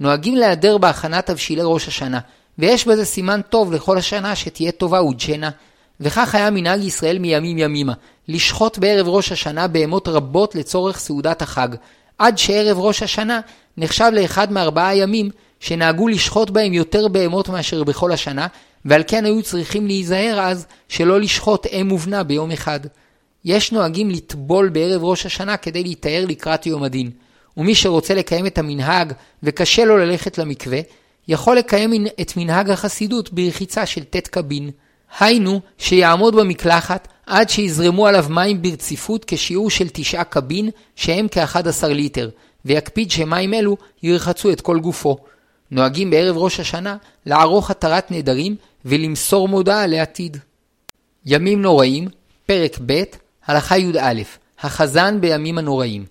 נוהגים 0.00 0.36
להיעדר 0.36 0.78
בהכנת 0.78 1.26
תבשילי 1.26 1.62
ראש 1.64 1.88
השנה, 1.88 2.20
ויש 2.58 2.86
בזה 2.86 3.04
סימן 3.04 3.40
טוב 3.48 3.72
לכל 3.72 3.98
השנה 3.98 4.36
שתהיה 4.36 4.72
טובה 4.72 5.02
ודשנה. 5.02 5.50
וכך 6.00 6.34
היה 6.34 6.50
מנהג 6.50 6.80
ישראל 6.80 7.18
מימים 7.18 7.58
ימימה, 7.58 7.92
לשחוט 8.28 8.78
בערב 8.78 9.08
ראש 9.08 9.32
השנה 9.32 9.66
בהמות 9.68 10.08
רבות 10.08 10.54
לצורך 10.54 10.98
סעודת 10.98 11.42
החג, 11.42 11.68
עד 12.18 12.38
שערב 12.38 12.78
ראש 12.78 13.02
השנה 13.02 13.40
נחשב 13.76 14.10
לאחד 14.12 14.52
מארבעה 14.52 14.96
ימים 14.96 15.30
שנהגו 15.60 16.08
לשחוט 16.08 16.50
בהם 16.50 16.72
יותר 16.72 17.08
בהמות 17.08 17.48
מאשר 17.48 17.84
בכל 17.84 18.12
השנה, 18.12 18.46
ועל 18.84 19.02
כן 19.06 19.24
היו 19.24 19.42
צריכים 19.42 19.86
להיזהר 19.86 20.40
אז 20.40 20.66
שלא 20.88 21.20
לשחוט 21.20 21.66
אם 21.66 21.92
ובנה 21.92 22.22
ביום 22.22 22.50
אחד. 22.50 22.80
יש 23.44 23.72
נוהגים 23.72 24.10
לטבול 24.10 24.68
בערב 24.68 25.04
ראש 25.04 25.26
השנה 25.26 25.56
כדי 25.56 25.82
להיטהר 25.82 26.24
לקראת 26.28 26.66
יום 26.66 26.82
הדין, 26.82 27.10
ומי 27.56 27.74
שרוצה 27.74 28.14
לקיים 28.14 28.46
את 28.46 28.58
המנהג 28.58 29.12
וקשה 29.42 29.84
לו 29.84 29.98
ללכת 29.98 30.38
למקווה, 30.38 30.80
יכול 31.28 31.56
לקיים 31.56 32.06
את 32.20 32.32
מנהג 32.36 32.70
החסידות 32.70 33.32
ברחיצה 33.32 33.86
של 33.86 34.04
ט' 34.04 34.28
קבין. 34.28 34.70
היינו, 35.18 35.60
שיעמוד 35.78 36.36
במקלחת 36.36 37.08
עד 37.26 37.48
שיזרמו 37.48 38.06
עליו 38.06 38.26
מים 38.30 38.62
ברציפות 38.62 39.24
כשיעור 39.26 39.70
של 39.70 39.88
תשעה 39.92 40.24
קבין, 40.24 40.70
שהם 40.96 41.26
כ-11 41.30 41.86
ליטר, 41.86 42.28
ויקפיד 42.64 43.10
שמים 43.10 43.54
אלו 43.54 43.76
ירחצו 44.02 44.50
את 44.50 44.60
כל 44.60 44.80
גופו. 44.80 45.16
נוהגים 45.70 46.10
בערב 46.10 46.36
ראש 46.36 46.60
השנה 46.60 46.96
לערוך 47.26 47.70
התרת 47.70 48.10
נדרים 48.10 48.56
ולמסור 48.84 49.48
מודעה 49.48 49.86
לעתיד. 49.86 50.36
ימים 51.26 51.62
נוראים, 51.62 52.08
פרק 52.46 52.78
ב', 52.86 53.02
הלכה 53.46 53.78
י"א, 53.78 54.22
החזן 54.60 55.20
בימים 55.20 55.58
הנוראים. 55.58 56.04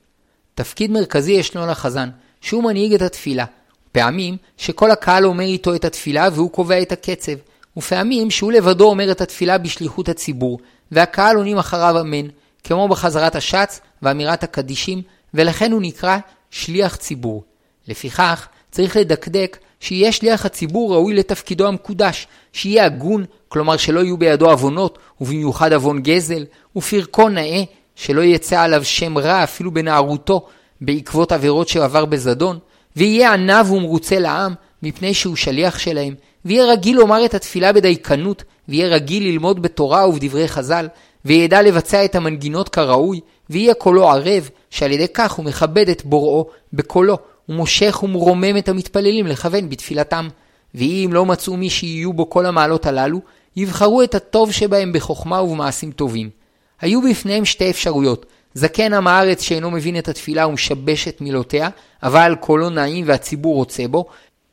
תפקיד 0.56 0.92
מרכזי 0.92 1.32
ישנו 1.32 1.68
לחזן, 1.68 2.10
שהוא 2.42 2.64
מנהיג 2.64 2.94
את 2.94 3.02
התפילה. 3.02 3.46
פעמים 3.92 4.38
שכל 4.58 4.92
הקהל 4.92 5.26
אומר 5.26 5.44
איתו 5.44 5.76
את 5.76 5.86
התפילה 5.86 6.30
והוא 6.34 6.52
קובע 6.52 6.82
את 6.82 6.92
הקצב, 6.92 7.32
ופעמים 7.78 8.32
שהוא 8.32 8.52
לבדו 8.52 8.90
אומר 8.90 9.12
את 9.12 9.22
התפילה 9.22 9.58
בשליחות 9.58 10.10
הציבור, 10.10 10.60
והקהל 10.92 11.38
עונים 11.38 11.58
אחריו 11.58 12.02
אמן, 12.02 12.28
כמו 12.64 12.88
בחזרת 12.88 13.36
השץ 13.36 13.82
ואמירת 14.02 14.44
הקדישים, 14.44 15.02
ולכן 15.34 15.72
הוא 15.72 15.82
נקרא 15.82 16.18
שליח 16.52 16.96
ציבור. 16.96 17.44
לפיכך, 17.88 18.48
צריך 18.72 18.98
לדקדק 18.98 19.58
שיהיה 19.80 20.12
שליח 20.12 20.46
הציבור 20.46 20.94
ראוי 20.94 21.14
לתפקידו 21.14 21.68
המקודש, 21.68 22.28
שיהיה 22.54 22.86
הגון, 22.86 23.26
כלומר 23.48 23.78
שלא 23.78 24.00
יהיו 24.00 24.18
בידו 24.18 24.50
עוונות, 24.50 24.98
ובמיוחד 25.22 25.74
עוון 25.74 26.02
גזל, 26.02 26.46
ופרקו 26.76 27.30
נאה, 27.30 27.64
שלא 27.96 28.22
יצא 28.22 28.62
עליו 28.62 28.86
שם 28.86 29.18
רע 29.18 29.44
אפילו 29.44 29.72
בנערותו, 29.72 30.48
בעקבות 30.82 31.32
עבירות 31.32 31.68
שעבר 31.68 32.06
בזדון, 32.06 32.60
ויהיה 32.96 33.34
עניו 33.34 33.68
ומרוצה 33.72 34.20
לעם, 34.20 34.54
מפני 34.84 35.14
שהוא 35.14 35.36
שליח 35.36 35.80
שלהם, 35.80 36.16
ויהיה 36.46 36.66
רגיל 36.66 36.98
לומר 36.98 37.26
את 37.26 37.34
התפילה 37.34 37.74
בדייקנות, 37.74 38.44
ויהיה 38.70 38.88
רגיל 38.88 39.24
ללמוד 39.24 39.62
בתורה 39.62 40.08
ובדברי 40.08 40.48
חז"ל, 40.48 40.88
וידע 41.26 41.62
לבצע 41.62 42.06
את 42.06 42.16
המנגינות 42.16 42.70
כראוי, 42.70 43.20
ויהיה 43.50 43.74
קולו 43.74 44.10
ערב, 44.10 44.50
שעל 44.70 44.92
ידי 44.92 45.08
כך 45.14 45.32
הוא 45.32 45.46
מכבד 45.46 45.90
את 45.90 46.06
בוראו 46.06 46.48
בקולו, 46.74 47.18
ומושך 47.50 48.00
ומרומם 48.04 48.58
את 48.58 48.70
המתפללים 48.70 49.28
לכוון 49.28 49.70
בתפילתם. 49.70 50.28
ואם 50.76 51.10
לא 51.14 51.26
מצאו 51.26 51.58
מי 51.58 51.70
שיהיו 51.70 52.14
בו 52.14 52.30
כל 52.30 52.46
המעלות 52.46 52.86
הללו, 52.86 53.22
יבחרו 53.56 54.04
את 54.04 54.16
הטוב 54.16 54.52
שבהם 54.52 54.94
בחוכמה 54.94 55.42
ובמעשים 55.42 55.92
טובים. 55.92 56.30
היו 56.82 57.02
בפניהם 57.02 57.46
שתי 57.46 57.70
אפשרויות, 57.70 58.26
זקן 58.54 58.94
עם 58.94 59.08
הארץ 59.08 59.42
שאינו 59.42 59.72
מבין 59.72 59.98
את 59.98 60.08
התפילה 60.08 60.48
ומשבש 60.48 61.08
את 61.08 61.22
מילותיה, 61.22 61.70
אבל 62.04 62.36
קולו 62.40 62.70
נעים 62.70 63.06
והציבור 63.08 63.56
רוצה 63.56 63.88
בו, 63.88 64.06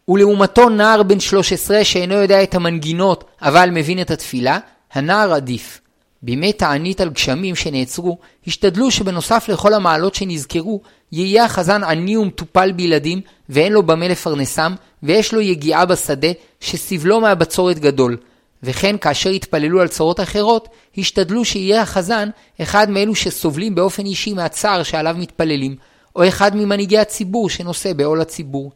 ולעומתו 0.08 0.68
נער 0.68 1.02
בן 1.02 1.20
13 1.20 1.84
שאינו 1.84 2.14
יודע 2.14 2.42
את 2.42 2.54
המנגינות, 2.54 3.24
אבל 3.42 3.70
מבין 3.72 4.00
את 4.00 4.10
התפילה, 4.10 4.58
הנער 4.92 5.32
עדיף. 5.32 5.80
בימי 6.22 6.52
תענית 6.52 7.00
על 7.00 7.10
גשמים 7.10 7.56
שנעצרו, 7.56 8.18
השתדלו 8.46 8.90
שבנוסף 8.90 9.48
לכל 9.48 9.74
המעלות 9.74 10.14
שנזכרו, 10.14 10.80
יהיה 11.12 11.44
החזן 11.44 11.84
עני 11.84 12.16
ומטופל 12.16 12.72
בילדים, 12.72 13.20
ואין 13.48 13.72
לו 13.72 13.82
במה 13.82 14.08
לפרנסם, 14.08 14.74
ויש 15.02 15.34
לו 15.34 15.40
יגיעה 15.40 15.86
בשדה, 15.86 16.28
שסבלו 16.60 17.20
מהבצורת 17.20 17.78
גדול. 17.78 18.16
וכן 18.62 18.98
כאשר 18.98 19.30
התפללו 19.30 19.80
על 19.80 19.88
צרות 19.88 20.20
אחרות, 20.20 20.68
השתדלו 20.98 21.44
שיהיה 21.44 21.82
החזן 21.82 22.28
אחד 22.62 22.90
מאלו 22.90 23.14
שסובלים 23.14 23.74
באופן 23.74 24.06
אישי 24.06 24.32
מהצער 24.32 24.82
שעליו 24.82 25.16
מתפללים, 25.18 25.76
או 26.16 26.28
אחד 26.28 26.56
ממנהיגי 26.56 26.98
הציבור 26.98 27.50
שנושא 27.50 27.92
בעול 27.92 28.20
הציבור. 28.20 28.72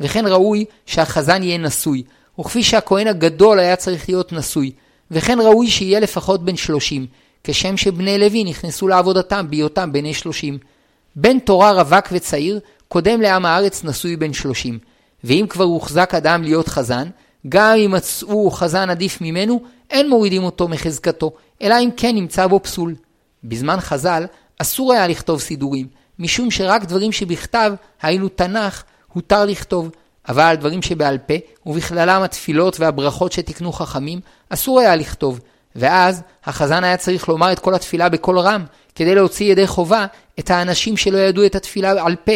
וכן 0.00 0.26
ראוי 0.26 0.64
שהחזן 0.86 1.42
יהיה 1.42 1.58
נשוי, 1.58 2.02
וכפי 2.38 2.62
שהכהן 2.62 3.06
הגדול 3.06 3.58
היה 3.58 3.76
צריך 3.76 4.08
להיות 4.08 4.32
נשוי, 4.32 4.70
וכן 5.10 5.38
ראוי 5.40 5.70
שיהיה 5.70 6.00
לפחות 6.00 6.44
בן 6.44 6.56
שלושים, 6.56 7.06
כשם 7.44 7.76
שבני 7.76 8.18
לוי 8.18 8.44
נכנסו 8.44 8.88
לעבודתם 8.88 9.46
בהיותם 9.50 9.92
בני 9.92 10.14
שלושים. 10.14 10.58
בן 11.16 11.38
תורה 11.38 11.72
רווק 11.72 12.06
וצעיר, 12.12 12.60
קודם 12.88 13.20
לעם 13.20 13.46
הארץ 13.46 13.84
נשוי 13.84 14.16
בן 14.16 14.32
שלושים. 14.32 14.78
ואם 15.24 15.46
כבר 15.48 15.64
הוחזק 15.64 16.14
אדם 16.14 16.42
להיות 16.42 16.68
חזן, 16.68 17.08
גם 17.48 17.76
אם 17.76 17.90
מצאו 17.90 18.50
חזן 18.50 18.90
עדיף 18.90 19.20
ממנו, 19.20 19.62
אין 19.90 20.08
מורידים 20.08 20.44
אותו 20.44 20.68
מחזקתו, 20.68 21.32
אלא 21.62 21.74
אם 21.80 21.88
כן 21.96 22.14
נמצא 22.14 22.46
בו 22.46 22.62
פסול. 22.62 22.94
בזמן 23.44 23.80
חז"ל 23.80 24.24
אסור 24.58 24.92
היה 24.92 25.08
לכתוב 25.08 25.40
סידורים, 25.40 25.86
משום 26.18 26.50
שרק 26.50 26.84
דברים 26.84 27.12
שבכתב, 27.12 27.72
היינו 28.02 28.28
תנ"ך, 28.28 28.82
הותר 29.12 29.44
לכתוב, 29.44 29.90
אבל 30.28 30.54
דברים 30.54 30.82
שבעל 30.82 31.18
פה, 31.18 31.34
ובכללם 31.66 32.22
התפילות 32.22 32.80
והברכות 32.80 33.32
שתיקנו 33.32 33.72
חכמים, 33.72 34.20
אסור 34.48 34.80
היה 34.80 34.96
לכתוב, 34.96 35.40
ואז 35.76 36.22
החזן 36.44 36.84
היה 36.84 36.96
צריך 36.96 37.28
לומר 37.28 37.52
את 37.52 37.58
כל 37.58 37.74
התפילה 37.74 38.08
בקול 38.08 38.38
רם, 38.38 38.64
כדי 38.94 39.14
להוציא 39.14 39.52
ידי 39.52 39.66
חובה 39.66 40.06
את 40.38 40.50
האנשים 40.50 40.96
שלא 40.96 41.18
ידעו 41.18 41.46
את 41.46 41.54
התפילה 41.54 42.06
על 42.06 42.16
פה, 42.24 42.32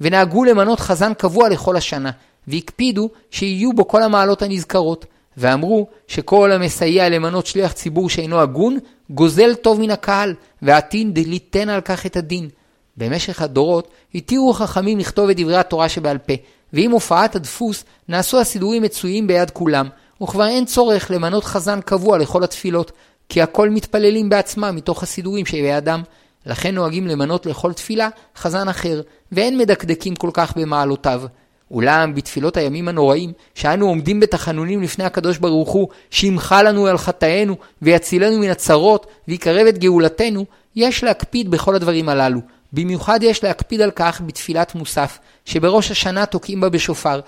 ונהגו 0.00 0.44
למנות 0.44 0.80
חזן 0.80 1.14
קבוע 1.14 1.48
לכל 1.48 1.76
השנה, 1.76 2.10
והקפידו 2.48 3.10
שיהיו 3.30 3.72
בו 3.72 3.88
כל 3.88 4.02
המעלות 4.02 4.42
הנזכרות, 4.42 5.06
ואמרו 5.36 5.86
שכל 6.08 6.52
המסייע 6.52 7.08
למנות 7.08 7.46
שליח 7.46 7.72
ציבור 7.72 8.10
שאינו 8.10 8.40
הגון, 8.40 8.78
גוזל 9.10 9.54
טוב 9.54 9.80
מן 9.80 9.90
הקהל, 9.90 10.34
ועתין 10.62 11.12
ליתן 11.16 11.68
על 11.68 11.80
כך 11.80 12.06
את 12.06 12.16
הדין. 12.16 12.48
במשך 12.96 13.42
הדורות 13.42 13.88
התירו 14.14 14.52
חכמים 14.52 14.98
לכתוב 14.98 15.30
את 15.30 15.36
דברי 15.36 15.56
התורה 15.56 15.88
שבעל 15.88 16.18
פה, 16.18 16.32
ועם 16.72 16.90
הופעת 16.90 17.36
הדפוס 17.36 17.84
נעשו 18.08 18.40
הסידורים 18.40 18.82
מצויים 18.82 19.26
ביד 19.26 19.50
כולם, 19.50 19.88
וכבר 20.22 20.46
אין 20.46 20.64
צורך 20.64 21.10
למנות 21.10 21.44
חזן 21.44 21.80
קבוע 21.80 22.18
לכל 22.18 22.44
התפילות, 22.44 22.92
כי 23.28 23.42
הכל 23.42 23.70
מתפללים 23.70 24.28
בעצמם 24.28 24.72
מתוך 24.76 25.02
הסידורים 25.02 25.46
שבידם. 25.46 26.02
לכן 26.46 26.74
נוהגים 26.74 27.06
למנות 27.06 27.46
לכל 27.46 27.72
תפילה 27.72 28.08
חזן 28.36 28.68
אחר, 28.68 29.00
ואין 29.32 29.58
מדקדקים 29.58 30.16
כל 30.16 30.30
כך 30.32 30.56
במעלותיו. 30.56 31.22
אולם 31.70 32.14
בתפילות 32.14 32.56
הימים 32.56 32.88
הנוראים, 32.88 33.32
שאנו 33.54 33.88
עומדים 33.88 34.20
בתחנונים 34.20 34.82
לפני 34.82 35.04
הקדוש 35.04 35.38
ברוך 35.38 35.70
הוא, 35.70 35.88
שימחה 36.10 36.62
לנו 36.62 36.86
על 36.86 36.98
חטאינו, 36.98 37.56
ויצילנו 37.82 38.38
מן 38.38 38.50
הצרות, 38.50 39.06
ויקרב 39.28 39.66
את 39.66 39.78
גאולתנו, 39.78 40.44
יש 40.76 41.04
להקפיד 41.04 41.50
בכל 41.50 41.74
הדברים 41.74 42.08
הללו. 42.08 42.40
במיוחד 42.72 43.22
יש 43.22 43.44
להקפיד 43.44 43.80
על 43.80 43.90
כך 43.90 44.20
בתפילת 44.26 44.74
מוסף, 44.74 45.18
שבראש 45.44 45.90
השנה 45.90 46.26
תוקעים 46.26 46.60
בה 46.60 46.68
בשופר, 46.68 47.20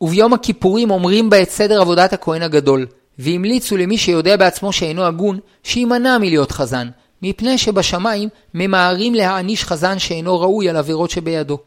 וביום 0.00 0.32
הכיפורים 0.32 0.90
אומרים 0.90 1.30
בה 1.30 1.42
את 1.42 1.50
סדר 1.50 1.80
עבודת 1.80 2.12
הכהן 2.12 2.42
הגדול, 2.42 2.86
והמליצו 3.18 3.76
למי 3.76 3.98
שיודע 3.98 4.36
בעצמו 4.36 4.72
שאינו 4.72 5.04
הגון, 5.04 5.38
שימנע 5.62 6.18
מלהיות 6.18 6.52
חזן, 6.52 6.88
מפני 7.22 7.58
שבשמיים 7.58 8.28
ממהרים 8.54 9.14
להעניש 9.14 9.64
חזן 9.64 9.98
שאינו 9.98 10.40
ראוי 10.40 10.68
על 10.68 10.76
עבירות 10.76 11.10
שבידו. 11.10 11.58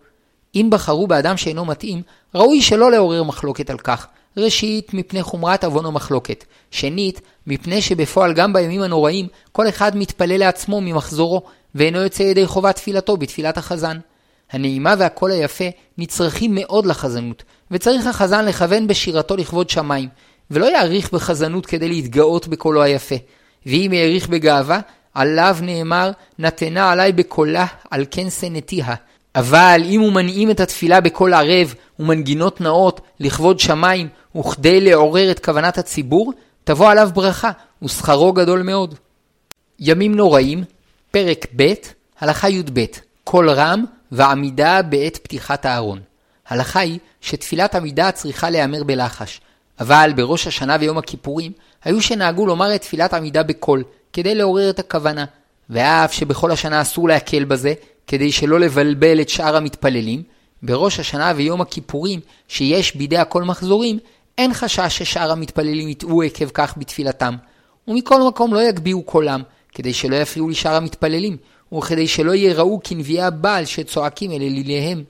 אם 0.56 0.68
בחרו 0.72 1.08
באדם 1.08 1.38
שאינו 1.38 1.66
מתאים, 1.66 2.02
ראוי 2.36 2.62
שלא 2.62 2.92
לעורר 2.92 3.24
מחלוקת 3.24 3.70
על 3.70 3.78
כך. 3.78 4.08
ראשית, 4.38 4.94
מפני 4.94 5.24
חומרת 5.24 5.64
עוון 5.64 5.86
המחלוקת. 5.86 6.46
שנית, 6.72 7.22
מפני 7.48 7.82
שבפועל 7.82 8.34
גם 8.34 8.54
בימים 8.54 8.82
הנוראים, 8.82 9.28
כל 9.52 9.70
אחד 9.70 9.98
מתפלל 9.98 10.38
לעצמו 10.38 10.82
ממחזורו, 10.82 11.42
ואינו 11.76 12.00
יוצא 12.00 12.24
ידי 12.24 12.48
חובת 12.48 12.76
תפילתו 12.76 13.18
בתפילת 13.18 13.58
החזן. 13.58 13.98
הנעימה 14.52 14.96
והקול 14.98 15.32
היפה 15.32 15.64
נצרכים 15.98 16.56
מאוד 16.56 16.86
לחזנות, 16.86 17.44
וצריך 17.72 18.08
החזן 18.08 18.46
לכוון 18.46 18.88
בשירתו 18.88 19.38
לכבוד 19.38 19.70
שמיים, 19.70 20.10
ולא 20.52 20.66
יעריך 20.66 21.14
בחזנות 21.14 21.66
כדי 21.66 21.90
להתגאות 21.90 22.48
בקולו 22.48 22.82
היפה. 22.84 23.16
ואם 23.66 23.92
יעריך 23.94 24.30
בגאווה, 24.30 24.80
עליו 25.14 25.58
נאמר, 25.62 26.12
נתנה 26.40 26.92
עלי 26.92 27.12
בקולה, 27.12 27.66
על 27.92 28.06
כן 28.12 28.30
שנאתיה. 28.30 28.96
אבל 29.36 29.82
אם 29.86 30.02
הוא 30.02 30.12
מנעים 30.14 30.52
את 30.52 30.60
התפילה 30.60 31.02
בקול 31.02 31.34
ערב 31.34 31.76
ומנגינות 32.00 32.62
נאות 32.62 33.02
לכבוד 33.20 33.60
שמיים 33.60 34.08
וכדי 34.36 34.82
לעורר 34.82 35.32
את 35.32 35.46
כוונת 35.46 35.78
הציבור, 35.78 36.34
תבוא 36.64 36.92
עליו 36.92 37.10
ברכה, 37.14 37.52
ושכרו 37.84 38.34
גדול 38.34 38.62
מאוד. 38.62 38.96
ימים 39.80 40.16
נוראים, 40.16 40.64
פרק 41.14 41.46
ב', 41.56 41.74
הלכה 42.20 42.50
י"ב, 42.50 42.86
קול 43.24 43.50
רם 43.50 43.86
ועמידה 44.12 44.82
בעת 44.82 45.18
פתיחת 45.18 45.66
הארון. 45.66 46.00
הלכה 46.48 46.80
היא 46.80 47.00
שתפילת 47.22 47.76
עמידה 47.76 48.12
צריכה 48.12 48.50
להיאמר 48.50 48.84
בלחש, 48.84 49.42
אבל 49.80 50.12
בראש 50.16 50.48
השנה 50.48 50.78
ויום 50.80 50.98
הכיפורים 50.98 51.52
היו 51.84 52.02
שנהגו 52.02 52.46
לומר 52.48 52.76
את 52.76 52.82
תפילת 52.82 53.14
עמידה 53.14 53.44
בקול, 53.44 53.84
כדי 54.14 54.36
לעורר 54.36 54.70
את 54.70 54.80
הכוונה, 54.80 55.26
ואף 55.70 56.14
שבכל 56.14 56.52
השנה 56.52 56.82
אסור 56.82 57.08
להקל 57.08 57.44
בזה, 57.44 57.74
כדי 58.08 58.32
שלא 58.32 58.60
לבלבל 58.60 59.22
את 59.22 59.30
שאר 59.30 59.56
המתפללים, 59.56 60.24
בראש 60.64 61.00
השנה 61.00 61.34
ויום 61.36 61.62
הכיפורים, 61.62 62.20
שיש 62.48 62.96
בידי 62.96 63.18
הכל 63.18 63.44
מחזורים, 63.44 64.00
אין 64.38 64.54
חשש 64.54 64.98
ששאר 64.98 65.32
המתפללים 65.32 65.90
יטעו 65.90 66.24
עקב 66.24 66.50
כך 66.54 66.74
בתפילתם. 66.78 67.36
ומכל 67.88 68.28
מקום 68.28 68.54
לא 68.54 68.64
יגביהו 68.64 69.04
קולם, 69.04 69.42
כדי 69.74 69.94
שלא 69.94 70.16
יפריעו 70.16 70.50
לשאר 70.50 70.76
המתפללים, 70.76 71.38
וכדי 71.78 72.08
שלא 72.08 72.32
ייראו 72.32 72.80
כנביאי 72.84 73.22
הבעל 73.22 73.66
שצועקים 73.66 74.32
אל 74.32 74.36
אליליהם. 74.36 75.04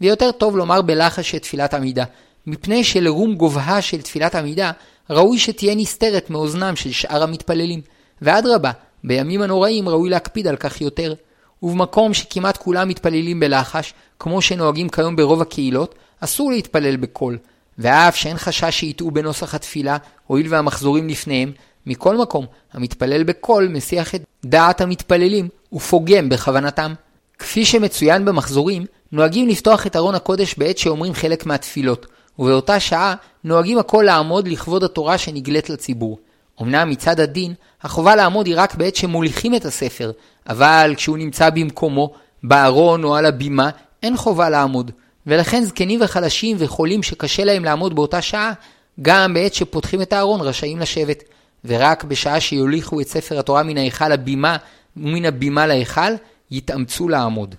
ויותר 0.00 0.32
טוב 0.32 0.56
לומר 0.56 0.82
בלחש 0.82 1.34
את 1.34 1.42
תפילת 1.42 1.74
עמידה, 1.74 2.04
מפני 2.46 2.84
שלרום 2.84 3.34
גובהה 3.34 3.82
של 3.82 4.02
תפילת 4.02 4.34
עמידה, 4.34 4.72
ראוי 5.10 5.38
שתהיה 5.38 5.74
נסתרת 5.74 6.30
מאוזנם 6.30 6.76
של 6.76 6.92
שאר 6.92 7.22
המתפללים. 7.22 7.80
ואדרבה, 8.22 8.70
בימים 9.04 9.42
הנוראים 9.42 9.88
ראוי 9.88 10.10
להקפיד 10.10 10.46
על 10.46 10.56
כך 10.56 10.80
יותר. 10.80 11.14
ובמקום 11.62 12.14
שכמעט 12.14 12.56
כולם 12.56 12.88
מתפללים 12.88 13.40
בלחש, 13.40 13.94
כמו 14.18 14.42
שנוהגים 14.42 14.88
כיום 14.88 15.16
ברוב 15.16 15.42
הקהילות, 15.42 15.94
אסור 16.20 16.50
להתפלל 16.50 16.96
בקול. 16.96 17.38
ואף 17.78 18.16
שאין 18.16 18.38
חשש 18.38 18.80
שיטעו 18.80 19.10
בנוסח 19.10 19.54
התפילה, 19.54 19.96
הואיל 20.26 20.46
והמחזורים 20.48 21.08
לפניהם, 21.08 21.52
מכל 21.86 22.16
מקום, 22.16 22.46
המתפלל 22.72 23.22
בקול 23.22 23.68
מסיח 23.68 24.14
את 24.14 24.22
דעת 24.44 24.80
המתפללים 24.80 25.48
ופוגם 25.72 26.28
בכוונתם. 26.28 26.94
כפי 27.38 27.64
שמצוין 27.64 28.24
במחזורים, 28.24 28.84
נוהגים 29.12 29.48
לפתוח 29.48 29.86
את 29.86 29.96
ארון 29.96 30.14
הקודש 30.14 30.54
בעת 30.54 30.78
שאומרים 30.78 31.14
חלק 31.14 31.46
מהתפילות, 31.46 32.06
ובאותה 32.38 32.80
שעה 32.80 33.14
נוהגים 33.44 33.78
הכל 33.78 34.02
לעמוד 34.06 34.48
לכבוד 34.48 34.84
התורה 34.84 35.18
שנגלית 35.18 35.70
לציבור. 35.70 36.18
אמנם 36.62 36.90
מצד 36.90 37.20
הדין, 37.20 37.54
החובה 37.82 38.16
לעמוד 38.16 38.46
היא 38.46 38.54
רק 38.58 38.74
בעת 38.74 38.96
שמוליכים 38.96 39.54
את 39.54 39.64
הספר, 39.64 40.12
אבל 40.48 40.94
כשהוא 40.96 41.18
נמצא 41.18 41.50
במקומו, 41.50 42.12
בארון 42.42 43.04
או 43.04 43.16
על 43.16 43.26
הבימה, 43.26 43.70
אין 44.02 44.16
חובה 44.16 44.50
לעמוד. 44.50 44.90
ולכן 45.26 45.64
זקנים 45.64 46.00
וחלשים 46.02 46.56
וחולים 46.60 47.02
שקשה 47.02 47.44
להם 47.44 47.64
לעמוד 47.64 47.94
באותה 47.94 48.22
שעה, 48.22 48.52
גם 49.02 49.34
בעת 49.34 49.54
שפותחים 49.54 50.02
את 50.02 50.12
הארון 50.12 50.40
רשאים 50.40 50.78
לשבת. 50.78 51.22
ורק 51.66 52.04
בשעה 52.04 52.40
שיוליכו 52.40 53.00
את 53.00 53.08
ספר 53.08 53.38
התורה 53.38 53.62
מן 53.62 53.78
ההיכל 53.78 54.08
לבימה 54.08 54.56
ומן 54.96 55.24
הבימה 55.24 55.66
להיכל, 55.66 56.12
יתאמצו 56.50 57.08
לעמוד. 57.08 57.54